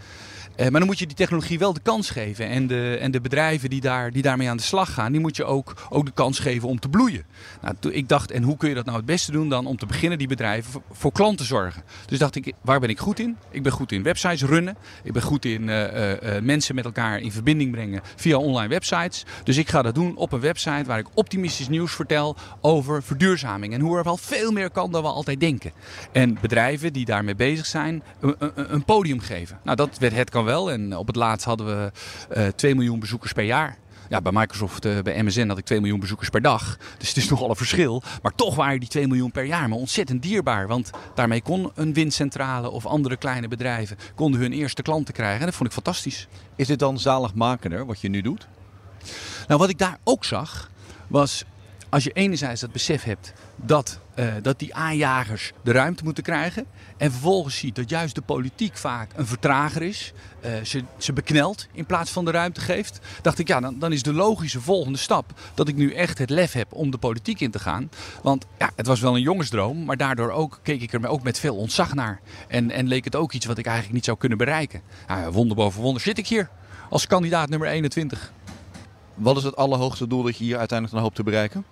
Eh, 0.58 0.68
maar 0.68 0.80
dan 0.80 0.88
moet 0.88 0.98
je 0.98 1.06
die 1.06 1.16
technologie 1.16 1.58
wel 1.58 1.72
de 1.72 1.80
kans 1.80 2.10
geven. 2.10 2.48
En 2.48 2.66
de, 2.66 2.98
en 3.00 3.10
de 3.10 3.20
bedrijven 3.20 3.70
die, 3.70 3.80
daar, 3.80 4.10
die 4.10 4.22
daarmee 4.22 4.48
aan 4.48 4.56
de 4.56 4.62
slag 4.62 4.94
gaan, 4.94 5.12
die 5.12 5.20
moet 5.20 5.36
je 5.36 5.44
ook, 5.44 5.74
ook 5.88 6.06
de 6.06 6.12
kans 6.12 6.38
geven 6.38 6.68
om 6.68 6.80
te 6.80 6.88
bloeien. 6.88 7.24
Nou, 7.60 7.74
ik 7.90 8.08
dacht, 8.08 8.30
en 8.30 8.42
hoe 8.42 8.56
kun 8.56 8.68
je 8.68 8.74
dat 8.74 8.84
nou 8.84 8.96
het 8.96 9.06
beste 9.06 9.32
doen 9.32 9.48
dan 9.48 9.66
om 9.66 9.76
te 9.76 9.86
beginnen 9.86 10.18
die 10.18 10.28
bedrijven 10.28 10.82
voor, 10.90 11.12
klanten 11.12 11.46
zorgen. 11.46 11.82
Dus 12.06 12.18
dacht 12.18 12.36
ik, 12.36 12.52
waar 12.60 12.80
ben 12.80 12.88
ik 12.88 12.98
goed 12.98 13.18
in? 13.18 13.36
Ik 13.50 13.62
ben 13.62 13.72
goed 13.72 13.92
in 13.92 14.02
websites 14.02 14.42
runnen. 14.42 14.76
Ik 15.02 15.12
ben 15.12 15.22
goed 15.22 15.44
in 15.44 15.68
eh, 15.68 16.36
eh, 16.36 16.42
mensen 16.42 16.74
met 16.74 16.84
elkaar 16.84 17.20
in 17.20 17.32
verbinding 17.32 17.70
brengen 17.70 18.00
via 18.16 18.36
online 18.36 18.68
websites. 18.68 19.24
Dus 19.44 19.56
ik 19.56 19.68
ga 19.68 19.82
dat 19.82 19.94
doen 19.94 20.16
op 20.16 20.32
een 20.32 20.40
website 20.40 20.84
waar 20.86 20.98
ik 20.98 21.06
optimistisch 21.14 21.68
nieuws 21.68 21.92
vertel 21.92 22.36
over 22.60 23.02
verduurzaming. 23.02 23.72
En 23.72 23.80
hoe 23.80 23.96
er 23.96 24.04
wel 24.04 24.16
veel 24.16 24.52
meer 24.52 24.70
kan 24.70 24.92
dan 24.92 25.02
we 25.02 25.08
altijd 25.08 25.40
denken. 25.40 25.72
En 26.12 26.38
bedrijven 26.40 26.92
die 26.92 27.04
daarmee 27.04 27.34
bezig 27.34 27.66
zijn, 27.66 28.02
een, 28.20 28.34
een, 28.38 28.74
een 28.74 28.84
podium 28.84 29.20
geven. 29.20 29.58
Nou, 29.64 29.76
dat 29.76 29.98
werd 29.98 30.14
het 30.14 30.30
kan 30.30 30.46
wel. 30.48 30.70
En 30.70 30.96
op 30.96 31.06
het 31.06 31.16
laatst 31.16 31.44
hadden 31.44 31.66
we 31.66 31.92
eh 32.28 32.46
2 32.46 32.74
miljoen 32.74 33.00
bezoekers 33.00 33.32
per 33.32 33.44
jaar. 33.44 33.78
Ja, 34.08 34.20
bij 34.20 34.32
Microsoft, 34.32 34.86
uh, 34.86 34.98
bij 35.00 35.22
MSN 35.22 35.48
had 35.48 35.58
ik 35.58 35.64
2 35.64 35.80
miljoen 35.80 36.00
bezoekers 36.00 36.28
per 36.28 36.42
dag. 36.42 36.78
Dus 36.98 37.08
het 37.08 37.16
is 37.16 37.28
nogal 37.30 37.50
een 37.50 37.56
verschil. 37.56 38.02
Maar 38.22 38.34
toch 38.34 38.54
waren 38.54 38.80
die 38.80 38.88
2 38.88 39.06
miljoen 39.06 39.30
per 39.30 39.44
jaar 39.44 39.68
maar 39.68 39.78
ontzettend 39.78 40.22
dierbaar. 40.22 40.66
Want 40.66 40.90
daarmee 41.14 41.42
kon 41.42 41.70
een 41.74 41.92
windcentrale 41.92 42.70
of 42.70 42.86
andere 42.86 43.16
kleine 43.16 43.48
bedrijven 43.48 43.96
konden 44.14 44.40
hun 44.40 44.52
eerste 44.52 44.82
klanten 44.82 45.14
krijgen. 45.14 45.40
En 45.40 45.46
dat 45.46 45.54
vond 45.54 45.68
ik 45.68 45.74
fantastisch. 45.74 46.28
Is 46.56 46.66
dit 46.66 46.78
dan 46.78 46.98
zaligmakender 46.98 47.86
wat 47.86 48.00
je 48.00 48.08
nu 48.08 48.20
doet? 48.20 48.48
Nou, 49.46 49.60
wat 49.60 49.68
ik 49.68 49.78
daar 49.78 49.98
ook 50.04 50.24
zag, 50.24 50.70
was 51.06 51.44
als 51.88 52.04
je 52.04 52.12
enerzijds 52.12 52.60
dat 52.60 52.72
besef 52.72 53.02
hebt 53.02 53.32
dat, 53.56 54.00
uh, 54.18 54.34
dat 54.42 54.58
die 54.58 54.74
aanjagers 54.74 55.52
de 55.62 55.72
ruimte 55.72 56.04
moeten 56.04 56.22
krijgen. 56.22 56.66
En 56.96 57.10
vervolgens 57.10 57.56
ziet 57.56 57.76
dat 57.76 57.90
juist 57.90 58.14
de 58.14 58.20
politiek 58.20 58.76
vaak 58.76 59.10
een 59.16 59.26
vertrager 59.26 59.82
is. 59.82 60.12
Uh, 60.44 60.50
ze, 60.64 60.84
ze 60.96 61.12
beknelt 61.12 61.66
in 61.72 61.86
plaats 61.86 62.10
van 62.10 62.24
de 62.24 62.30
ruimte 62.30 62.60
geeft. 62.60 63.00
Dacht 63.22 63.38
ik, 63.38 63.48
ja, 63.48 63.60
dan, 63.60 63.78
dan 63.78 63.92
is 63.92 64.02
de 64.02 64.12
logische 64.12 64.60
volgende 64.60 64.98
stap 64.98 65.32
dat 65.54 65.68
ik 65.68 65.76
nu 65.76 65.92
echt 65.92 66.18
het 66.18 66.30
lef 66.30 66.52
heb 66.52 66.72
om 66.72 66.90
de 66.90 66.98
politiek 66.98 67.40
in 67.40 67.50
te 67.50 67.58
gaan. 67.58 67.90
Want 68.22 68.46
ja, 68.58 68.70
het 68.76 68.86
was 68.86 69.00
wel 69.00 69.14
een 69.14 69.22
jongensdroom, 69.22 69.84
maar 69.84 69.96
daardoor 69.96 70.30
ook, 70.30 70.60
keek 70.62 70.82
ik 70.82 70.92
er 70.92 71.06
ook 71.06 71.22
met 71.22 71.38
veel 71.38 71.56
ontzag 71.56 71.94
naar. 71.94 72.20
En, 72.48 72.70
en 72.70 72.88
leek 72.88 73.04
het 73.04 73.16
ook 73.16 73.32
iets 73.32 73.46
wat 73.46 73.58
ik 73.58 73.66
eigenlijk 73.66 73.94
niet 73.94 74.04
zou 74.04 74.16
kunnen 74.16 74.38
bereiken. 74.38 74.82
Nou, 75.06 75.32
wonder 75.32 75.56
boven 75.56 75.82
wonder 75.82 76.02
zit 76.02 76.18
ik 76.18 76.26
hier 76.26 76.48
als 76.90 77.06
kandidaat 77.06 77.48
nummer 77.48 77.68
21. 77.68 78.32
Wat 79.14 79.36
is 79.36 79.42
het 79.42 79.56
allerhoogste 79.56 80.06
doel 80.06 80.22
dat 80.22 80.36
je 80.36 80.44
hier 80.44 80.58
uiteindelijk 80.58 80.92
dan 80.92 81.04
hoopt 81.04 81.16
te 81.16 81.22
bereiken? 81.22 81.64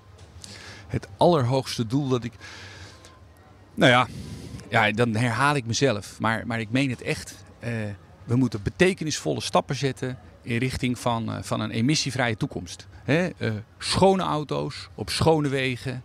Het 0.87 1.09
allerhoogste 1.17 1.87
doel 1.87 2.09
dat 2.09 2.25
ik. 2.25 2.33
Nou 3.75 3.91
ja, 3.91 4.07
ja 4.71 4.93
dan 4.93 5.15
herhaal 5.15 5.55
ik 5.55 5.67
mezelf. 5.67 6.21
Maar, 6.21 6.47
maar 6.47 6.61
ik 6.61 6.71
meen 6.71 6.91
het 6.91 7.03
echt. 7.03 7.45
Uh, 7.65 7.71
we 8.25 8.37
moeten 8.37 8.63
betekenisvolle 8.63 9.41
stappen 9.41 9.77
zetten 9.77 10.19
in 10.43 10.59
richting 10.59 10.99
van, 10.99 11.31
uh, 11.31 11.37
van 11.43 11.61
een 11.61 11.71
emissievrije 11.71 12.37
toekomst. 12.37 12.87
Uh, 13.07 13.27
schone 13.79 14.23
auto's 14.23 14.89
op 14.95 15.11
schone 15.11 15.49
wegen, 15.49 16.03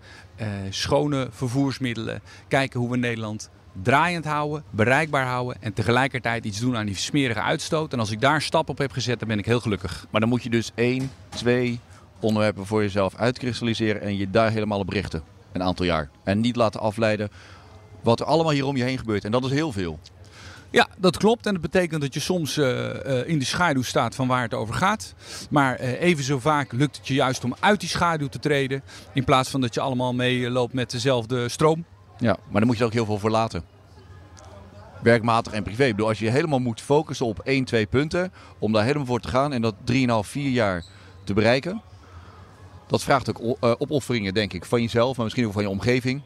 schone 0.70 1.28
vervoersmiddelen. 1.32 2.22
Kijken 2.48 2.80
hoe 2.80 2.89
we 2.89 2.98
Nederland 2.98 3.50
draaiend 3.82 4.26
houden, 4.26 4.63
bereikbaar 4.70 5.26
houden 5.26 5.62
en 5.62 5.74
tegelijkertijd 5.74 6.46
iets 6.46 6.60
doen 6.60 6.78
aan 6.78 6.86
die 6.86 6.96
smerige 6.96 7.41
uitstoot. 7.41 7.94
En 7.94 8.00
als 8.00 8.12
ik 8.12 8.22
daar 8.22 8.41
stap 8.41 8.70
op 8.70 8.78
heb 8.78 8.91
gezet, 8.91 9.20
dan 9.20 9.28
ben 9.28 9.39
ik 9.39 9.46
heel 9.46 9.60
gelukkig. 9.60 10.06
Maar 10.10 10.22
dan 10.22 10.30
moet 10.30 10.44
je 10.44 10.50
dus 10.50 10.72
één, 10.76 11.12
twee 11.30 11.80
onderwerpen 12.23 12.65
voor 12.65 12.81
jezelf 12.81 13.15
uitkristalliseren 13.15 14.01
en 14.01 14.17
je 14.17 14.29
daar 14.29 14.51
helemaal 14.51 14.79
op 14.79 14.89
richten. 14.89 15.23
Een 15.51 15.63
aantal 15.63 15.86
jaar. 15.86 16.10
En 16.23 16.39
niet 16.39 16.55
laten 16.55 16.79
afleiden 16.79 17.29
wat 18.01 18.19
er 18.19 18.25
allemaal 18.25 18.51
hier 18.51 18.65
om 18.65 18.77
je 18.77 18.84
heen 18.84 18.97
gebeurt. 18.97 19.25
En 19.25 19.31
dat 19.31 19.45
is 19.45 19.51
heel 19.51 19.71
veel. 19.71 19.99
Ja, 20.71 20.88
dat 20.97 21.17
klopt. 21.17 21.45
En 21.45 21.53
dat 21.53 21.62
betekent 21.62 22.01
dat 22.01 22.13
je 22.13 22.19
soms 22.19 22.57
uh, 22.57 22.65
uh, 22.67 23.27
in 23.27 23.39
de 23.39 23.45
schaduw 23.45 23.81
staat 23.81 24.15
van 24.15 24.27
waar 24.27 24.41
het 24.41 24.53
over 24.53 24.73
gaat. 24.73 25.13
Maar 25.49 25.81
uh, 25.81 26.01
even 26.01 26.23
zo 26.23 26.39
vaak 26.39 26.71
lukt 26.71 26.97
het 26.97 27.07
je 27.07 27.13
juist 27.13 27.43
om 27.43 27.55
uit 27.60 27.79
die 27.79 27.89
schaduw 27.89 28.27
te 28.27 28.39
treden. 28.39 28.84
In 29.13 29.23
plaats 29.23 29.49
van 29.49 29.62
dat 29.62 29.73
je 29.73 29.81
allemaal 29.81 30.13
meeloopt 30.13 30.73
met 30.73 30.91
dezelfde 30.91 31.49
stroom. 31.49 31.86
Ja, 32.17 32.38
maar 32.49 32.60
daar 32.60 32.65
moet 32.65 32.75
je 32.75 32.81
er 32.81 32.88
ook 32.88 32.93
heel 32.93 33.05
veel 33.05 33.19
voor 33.19 33.29
laten. 33.29 33.63
Werkmatig 35.01 35.53
en 35.53 35.63
privé. 35.63 35.84
Ik 35.84 35.91
bedoel, 35.91 36.07
als 36.07 36.19
je 36.19 36.29
helemaal 36.29 36.60
moet 36.60 36.81
focussen 36.81 37.25
op 37.25 37.39
één, 37.39 37.65
twee 37.65 37.86
punten. 37.86 38.34
Om 38.60 38.71
daar 38.71 38.84
helemaal 38.84 39.05
voor 39.05 39.19
te 39.19 39.27
gaan 39.27 39.53
en 39.53 39.62
dat 39.62 39.75
3,5, 39.91 39.97
4 40.21 40.49
jaar 40.49 40.84
te 41.23 41.34
bereiken. 41.34 41.81
Dat 42.91 43.04
vraagt 43.04 43.30
ook 43.30 43.58
opofferingen, 43.60 44.34
denk 44.34 44.54
ik, 44.54 44.65
van 44.65 44.82
jezelf, 44.82 45.15
maar 45.15 45.25
misschien 45.25 45.45
ook 45.45 45.54
van 45.54 45.62
je 45.62 45.69
omgeving. 45.69 46.21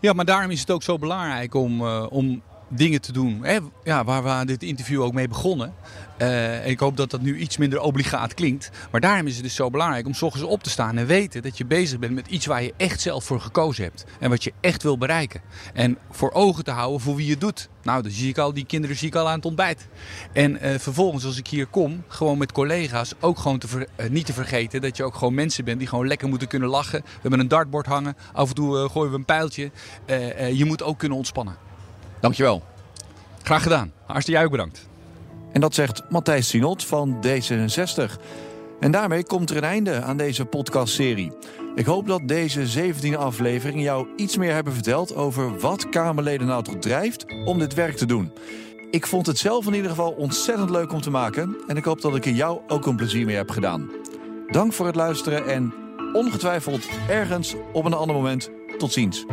Ja, 0.00 0.12
maar 0.12 0.24
daarom 0.24 0.50
is 0.50 0.60
het 0.60 0.70
ook 0.70 0.82
zo 0.82 0.98
belangrijk 0.98 1.54
om, 1.54 1.80
uh, 1.80 2.06
om 2.08 2.42
dingen 2.68 3.00
te 3.00 3.12
doen. 3.12 3.44
Hè? 3.44 3.58
Ja, 3.84 4.04
waar 4.04 4.22
we 4.22 4.46
dit 4.46 4.62
interview 4.62 5.02
ook 5.02 5.12
mee 5.12 5.28
begonnen. 5.28 5.74
Uh, 6.22 6.66
ik 6.66 6.80
hoop 6.80 6.96
dat 6.96 7.10
dat 7.10 7.20
nu 7.20 7.38
iets 7.38 7.56
minder 7.56 7.80
obligaat 7.80 8.34
klinkt. 8.34 8.70
Maar 8.90 9.00
daarom 9.00 9.26
is 9.26 9.34
het 9.34 9.42
dus 9.42 9.54
zo 9.54 9.70
belangrijk 9.70 10.06
om 10.06 10.14
s 10.14 10.22
op 10.42 10.62
te 10.62 10.70
staan 10.70 10.96
en 10.96 11.06
weten 11.06 11.42
dat 11.42 11.58
je 11.58 11.64
bezig 11.64 11.98
bent 11.98 12.14
met 12.14 12.26
iets 12.26 12.46
waar 12.46 12.62
je 12.62 12.74
echt 12.76 13.00
zelf 13.00 13.24
voor 13.24 13.40
gekozen 13.40 13.84
hebt. 13.84 14.04
En 14.20 14.30
wat 14.30 14.44
je 14.44 14.52
echt 14.60 14.82
wil 14.82 14.98
bereiken. 14.98 15.40
En 15.74 15.98
voor 16.10 16.32
ogen 16.32 16.64
te 16.64 16.70
houden 16.70 17.00
voor 17.00 17.16
wie 17.16 17.26
je 17.26 17.36
doet. 17.36 17.68
Nou, 17.82 18.02
dan 18.02 18.10
zie 18.10 18.28
ik 18.28 18.38
al, 18.38 18.52
die 18.52 18.66
kinderen 18.66 18.96
zie 18.96 19.08
ik 19.08 19.14
al 19.14 19.28
aan 19.28 19.36
het 19.36 19.44
ontbijt. 19.44 19.86
En 20.32 20.52
uh, 20.52 20.78
vervolgens 20.78 21.24
als 21.24 21.38
ik 21.38 21.46
hier 21.46 21.66
kom, 21.66 22.02
gewoon 22.08 22.38
met 22.38 22.52
collega's, 22.52 23.14
ook 23.20 23.38
gewoon 23.38 23.58
te 23.58 23.88
uh, 23.96 24.08
niet 24.08 24.26
te 24.26 24.32
vergeten 24.32 24.80
dat 24.80 24.96
je 24.96 25.04
ook 25.04 25.14
gewoon 25.14 25.34
mensen 25.34 25.64
bent 25.64 25.78
die 25.78 25.88
gewoon 25.88 26.06
lekker 26.06 26.28
moeten 26.28 26.48
kunnen 26.48 26.68
lachen. 26.68 27.00
We 27.02 27.20
hebben 27.20 27.40
een 27.40 27.48
dartboard 27.48 27.86
hangen, 27.86 28.16
af 28.32 28.48
en 28.48 28.54
toe 28.54 28.88
gooien 28.88 29.10
we 29.10 29.16
een 29.16 29.24
pijltje. 29.24 29.70
je 30.52 30.64
moet 30.64 30.82
ook 30.82 30.98
kunnen 30.98 31.18
ontspannen. 31.18 31.65
Dankjewel. 32.20 32.62
Graag 33.42 33.62
gedaan. 33.62 33.92
Hartstikke 34.06 34.40
jij 34.40 34.44
ook 34.44 34.50
bedankt. 34.50 34.88
En 35.52 35.60
dat 35.60 35.74
zegt 35.74 36.02
Matthijs 36.08 36.48
Sinot 36.48 36.84
van 36.84 37.24
D66. 37.26 38.20
En 38.80 38.90
daarmee 38.90 39.24
komt 39.24 39.50
er 39.50 39.56
een 39.56 39.62
einde 39.62 40.02
aan 40.02 40.16
deze 40.16 40.44
podcastserie. 40.44 41.32
Ik 41.74 41.86
hoop 41.86 42.06
dat 42.06 42.28
deze 42.28 42.92
17e 42.92 43.16
aflevering 43.18 43.82
jou 43.82 44.08
iets 44.16 44.36
meer 44.36 44.52
hebben 44.52 44.72
verteld 44.72 45.14
over 45.14 45.58
wat 45.58 45.88
Kamerleden 45.88 46.46
nou 46.46 46.62
toch 46.62 46.78
drijft 46.78 47.24
om 47.44 47.58
dit 47.58 47.74
werk 47.74 47.96
te 47.96 48.06
doen. 48.06 48.32
Ik 48.90 49.06
vond 49.06 49.26
het 49.26 49.38
zelf 49.38 49.66
in 49.66 49.74
ieder 49.74 49.90
geval 49.90 50.10
ontzettend 50.10 50.70
leuk 50.70 50.92
om 50.92 51.00
te 51.00 51.10
maken 51.10 51.56
en 51.66 51.76
ik 51.76 51.84
hoop 51.84 52.00
dat 52.00 52.16
ik 52.16 52.26
er 52.26 52.32
jou 52.32 52.60
ook 52.66 52.86
een 52.86 52.96
plezier 52.96 53.26
mee 53.26 53.36
heb 53.36 53.50
gedaan. 53.50 53.90
Dank 54.46 54.72
voor 54.72 54.86
het 54.86 54.96
luisteren 54.96 55.46
en 55.46 55.74
ongetwijfeld 56.12 56.88
ergens 57.08 57.54
op 57.72 57.84
een 57.84 57.94
ander 57.94 58.16
moment 58.16 58.50
tot 58.78 58.92
ziens. 58.92 59.24